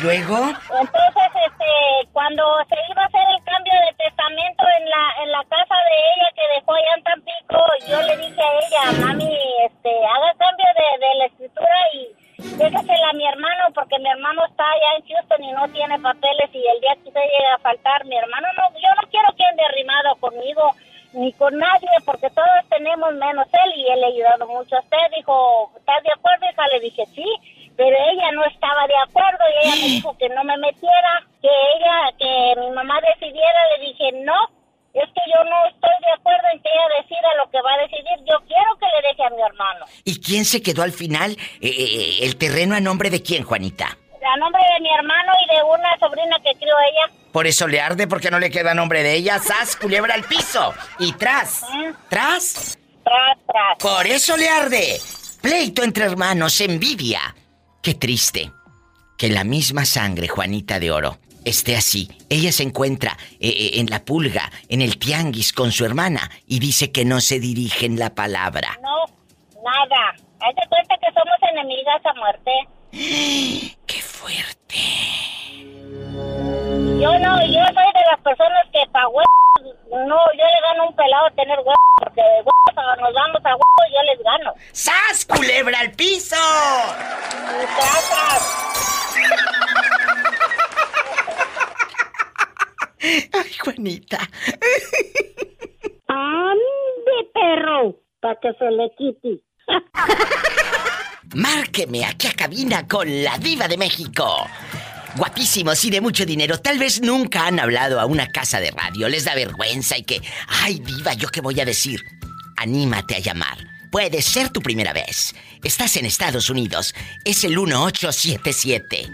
[0.00, 0.38] Luego,
[0.78, 1.72] Entonces, este,
[2.12, 5.96] cuando se iba a hacer el cambio de testamento en la, en la casa de
[6.14, 7.58] ella que dejó allá en Tampico,
[7.90, 9.26] yo le dije a ella, mami,
[9.66, 12.14] este, haga cambio de, de la escritura y
[12.62, 16.46] déjesela a mi hermano, porque mi hermano está allá en Houston y no tiene papeles
[16.54, 19.42] y el día que usted llegue a faltar, mi hermano no, yo no quiero que
[19.42, 20.70] ande arrimado conmigo
[21.14, 24.80] ni con nadie, porque todos tenemos menos él y él le ha ayudado mucho a
[24.80, 24.98] usted.
[25.16, 26.68] Dijo, ¿estás de acuerdo, hija?
[26.68, 27.26] Le dije, sí,
[27.76, 31.48] pero ella no estaba de acuerdo y ella me dijo que no me metiera, que
[31.48, 33.60] ella, que mi mamá decidiera.
[33.76, 34.38] Le dije, no,
[34.94, 37.82] es que yo no estoy de acuerdo en que ella decida lo que va a
[37.82, 38.18] decidir.
[38.28, 39.86] Yo quiero que le deje a mi hermano.
[40.04, 41.32] ¿y quién se quedó al final?
[41.60, 43.86] Eh, eh, ¿El terreno a nombre de quién, Juanita?
[43.86, 47.23] A nombre de mi hermano y de una sobrina que crió ella.
[47.34, 49.40] Por eso le arde porque no le queda nombre de ella.
[49.40, 50.72] ¡Sas, culebra al piso!
[51.00, 51.62] Y tras,
[52.08, 52.78] tras.
[53.02, 53.78] Tras, tras.
[53.80, 55.00] Por eso le arde.
[55.42, 57.34] Pleito entre hermanos, envidia.
[57.82, 58.52] Qué triste.
[59.18, 62.08] Que la misma sangre, Juanita de Oro, esté así.
[62.28, 66.60] Ella se encuentra eh, eh, en la pulga, en el tianguis con su hermana y
[66.60, 68.78] dice que no se dirigen la palabra.
[68.80, 69.06] No,
[69.60, 70.14] nada.
[70.40, 72.52] Haz de cuenta que somos enemigas a muerte.
[73.86, 74.78] ¡Qué fuerte!
[77.04, 79.26] Yo no, yo soy de las personas que pa' huevos,
[79.90, 83.50] no, yo le gano un pelado a tener huevos, porque de huevos nos vamos a
[83.50, 84.54] huevos, yo les gano.
[84.72, 86.34] ¡Sas, culebra al piso!
[93.02, 94.20] Ay, Juanita.
[96.08, 97.94] ¡Ande, perro!
[98.22, 99.40] Para que se le quite.
[101.34, 104.46] Márqueme aquí a cabina con la diva de México.
[105.16, 106.58] Guapísimos y de mucho dinero.
[106.58, 109.08] Tal vez nunca han hablado a una casa de radio.
[109.08, 112.02] Les da vergüenza y que, ay diva, ¿yo qué voy a decir?
[112.56, 113.58] Anímate a llamar.
[113.90, 115.34] puede ser tu primera vez.
[115.62, 116.94] Estás en Estados Unidos.
[117.24, 119.08] Es el 1877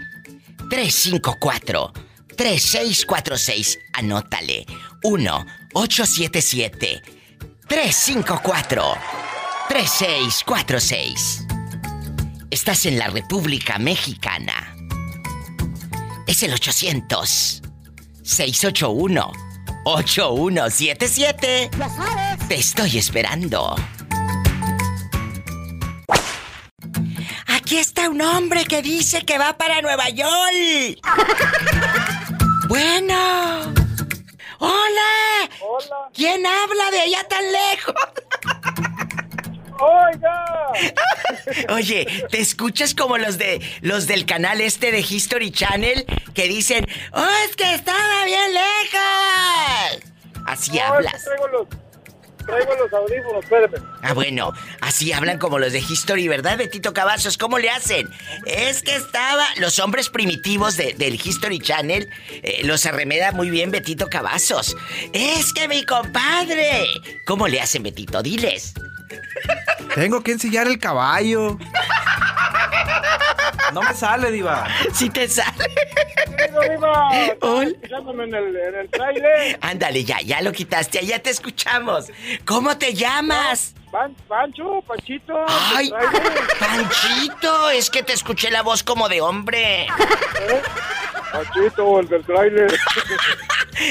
[0.69, 1.93] 354
[2.35, 3.77] 3646.
[3.93, 4.65] Anótale.
[5.03, 7.01] 1-877
[7.67, 8.83] 354
[9.69, 11.45] 3646.
[12.49, 14.70] Estás en la República Mexicana.
[16.31, 17.61] Es el 800
[18.23, 19.31] 681
[19.83, 21.69] 8177.
[21.77, 22.47] Ya sabes.
[22.47, 23.75] Te estoy esperando.
[27.47, 31.01] Aquí está un hombre que dice que va para Nueva York.
[32.69, 33.73] bueno.
[34.59, 35.49] Hola.
[35.59, 36.09] Hola.
[36.13, 37.95] ¿Quién habla de allá tan lejos?
[39.81, 40.45] Oiga.
[41.69, 46.87] Oye, ¿te escuchas como los de los del canal este de History Channel que dicen,
[47.13, 50.11] "Oh, es que estaba bien lejos"?
[50.45, 51.23] Así No, es que hablas.
[51.23, 51.67] Traigo los,
[52.45, 53.73] traigo los audífonos, espérame.
[54.01, 54.51] Ah, bueno,
[54.81, 57.37] así hablan como los de History, ¿verdad, Betito Cavazos?
[57.37, 58.09] ¿Cómo le hacen?
[58.45, 59.45] Es que estaba.
[59.57, 62.09] Los hombres primitivos de- del History Channel
[62.43, 64.75] eh, los arremeda muy bien Betito Cavazos.
[65.13, 66.85] Es que mi compadre.
[67.25, 68.21] ¿Cómo le hacen, Betito?
[68.21, 68.73] Diles.
[69.95, 71.57] Tengo que ensillar el caballo.
[73.73, 74.67] No me sale, Diva.
[74.93, 75.65] Sí te sale.
[76.37, 76.83] En el, en
[78.75, 78.89] el.
[79.61, 82.07] Ándale, ya, ya lo quitaste, ya te escuchamos.
[82.45, 83.73] ¿Cómo te llamas?
[83.91, 85.33] Pan- Pancho, Panchito.
[85.47, 85.91] ¡Ay!
[86.59, 87.69] ¡Panchito!
[87.71, 89.87] Es que te escuché la voz como de hombre.
[91.31, 92.71] Panchito, el del trailer.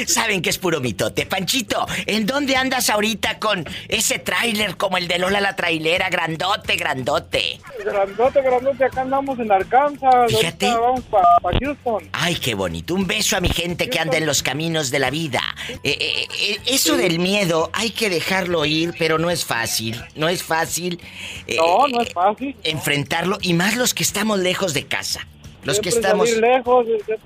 [0.07, 1.25] Saben que es puro mitote.
[1.25, 6.09] Panchito, ¿en dónde andas ahorita con ese tráiler como el de Lola la trailera?
[6.09, 7.59] Grandote, grandote.
[7.83, 10.27] Grandote, grandote, acá andamos en Arkansas.
[10.29, 10.67] Fíjate.
[10.67, 11.03] Ahorita Vamos
[11.41, 12.09] para Houston.
[12.13, 12.93] Ay, qué bonito.
[12.93, 15.41] Un beso a mi gente que anda en los caminos de la vida.
[15.67, 19.90] Eh, eh, eh, eso del miedo hay que dejarlo ir, pero no es fácil.
[20.15, 20.99] No es fácil.
[21.47, 22.55] eh, No, no es fácil.
[22.63, 25.27] Enfrentarlo, y más los que estamos lejos de casa.
[25.63, 26.29] Los que estamos...
[26.29, 27.17] salir lejos, eh,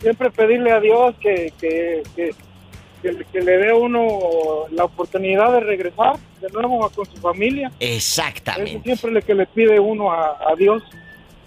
[0.00, 6.48] siempre pedirle a Dios que, que, que, le dé uno la oportunidad de regresar de
[6.50, 7.70] nuevo con su familia.
[7.80, 8.72] Exactamente.
[8.72, 10.82] Eso siempre le que le pide uno a, a Dios.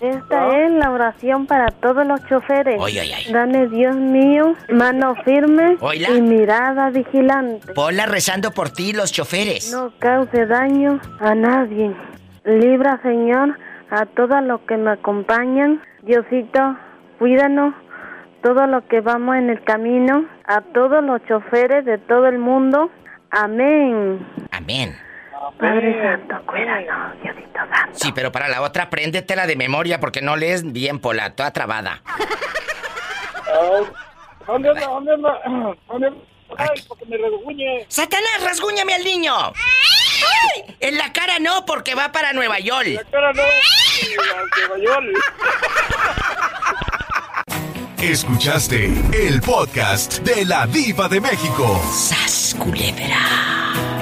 [0.04, 2.76] Esta es la oración para todos los choferes.
[2.78, 3.32] Oy, oy, oy.
[3.32, 5.78] Dame, Dios mío, mano firme
[6.14, 7.72] y mirada vigilante.
[7.74, 9.72] Ponla rezando por ti, los choferes.
[9.72, 11.96] No cause daño a nadie.
[12.44, 13.58] Libra, Señor,
[13.92, 15.82] a todos los que me acompañan.
[16.02, 16.76] Diosito,
[17.18, 17.74] cuídanos.
[18.42, 20.26] Todos los que vamos en el camino.
[20.46, 22.92] A todos los choferes de todo el mundo.
[23.32, 24.20] Amén.
[24.52, 24.98] Amén.
[25.52, 28.00] Padre Santo, cuídanos, Diosito Santo.
[28.00, 32.02] Sí, pero para la otra, préndetela de memoria porque no lees bien, Pola, toda trabada.
[33.46, 33.86] Ay,
[34.48, 34.88] ¿Dónde anda?
[34.88, 35.40] ¿Dónde anda?
[35.88, 36.20] ¿Dónde anda?
[36.58, 37.86] Ay, porque me reguñe.
[37.88, 39.34] ¡Satanás, rasguñame al niño!
[39.36, 40.76] ¡Ay!
[40.80, 42.88] En la cara no, porque va para Nueva York.
[42.88, 43.44] La cara no.
[44.68, 45.06] Nueva York.
[48.00, 51.82] Escuchaste el podcast de la Diva de México.
[51.92, 53.93] ¡Sas, culebra!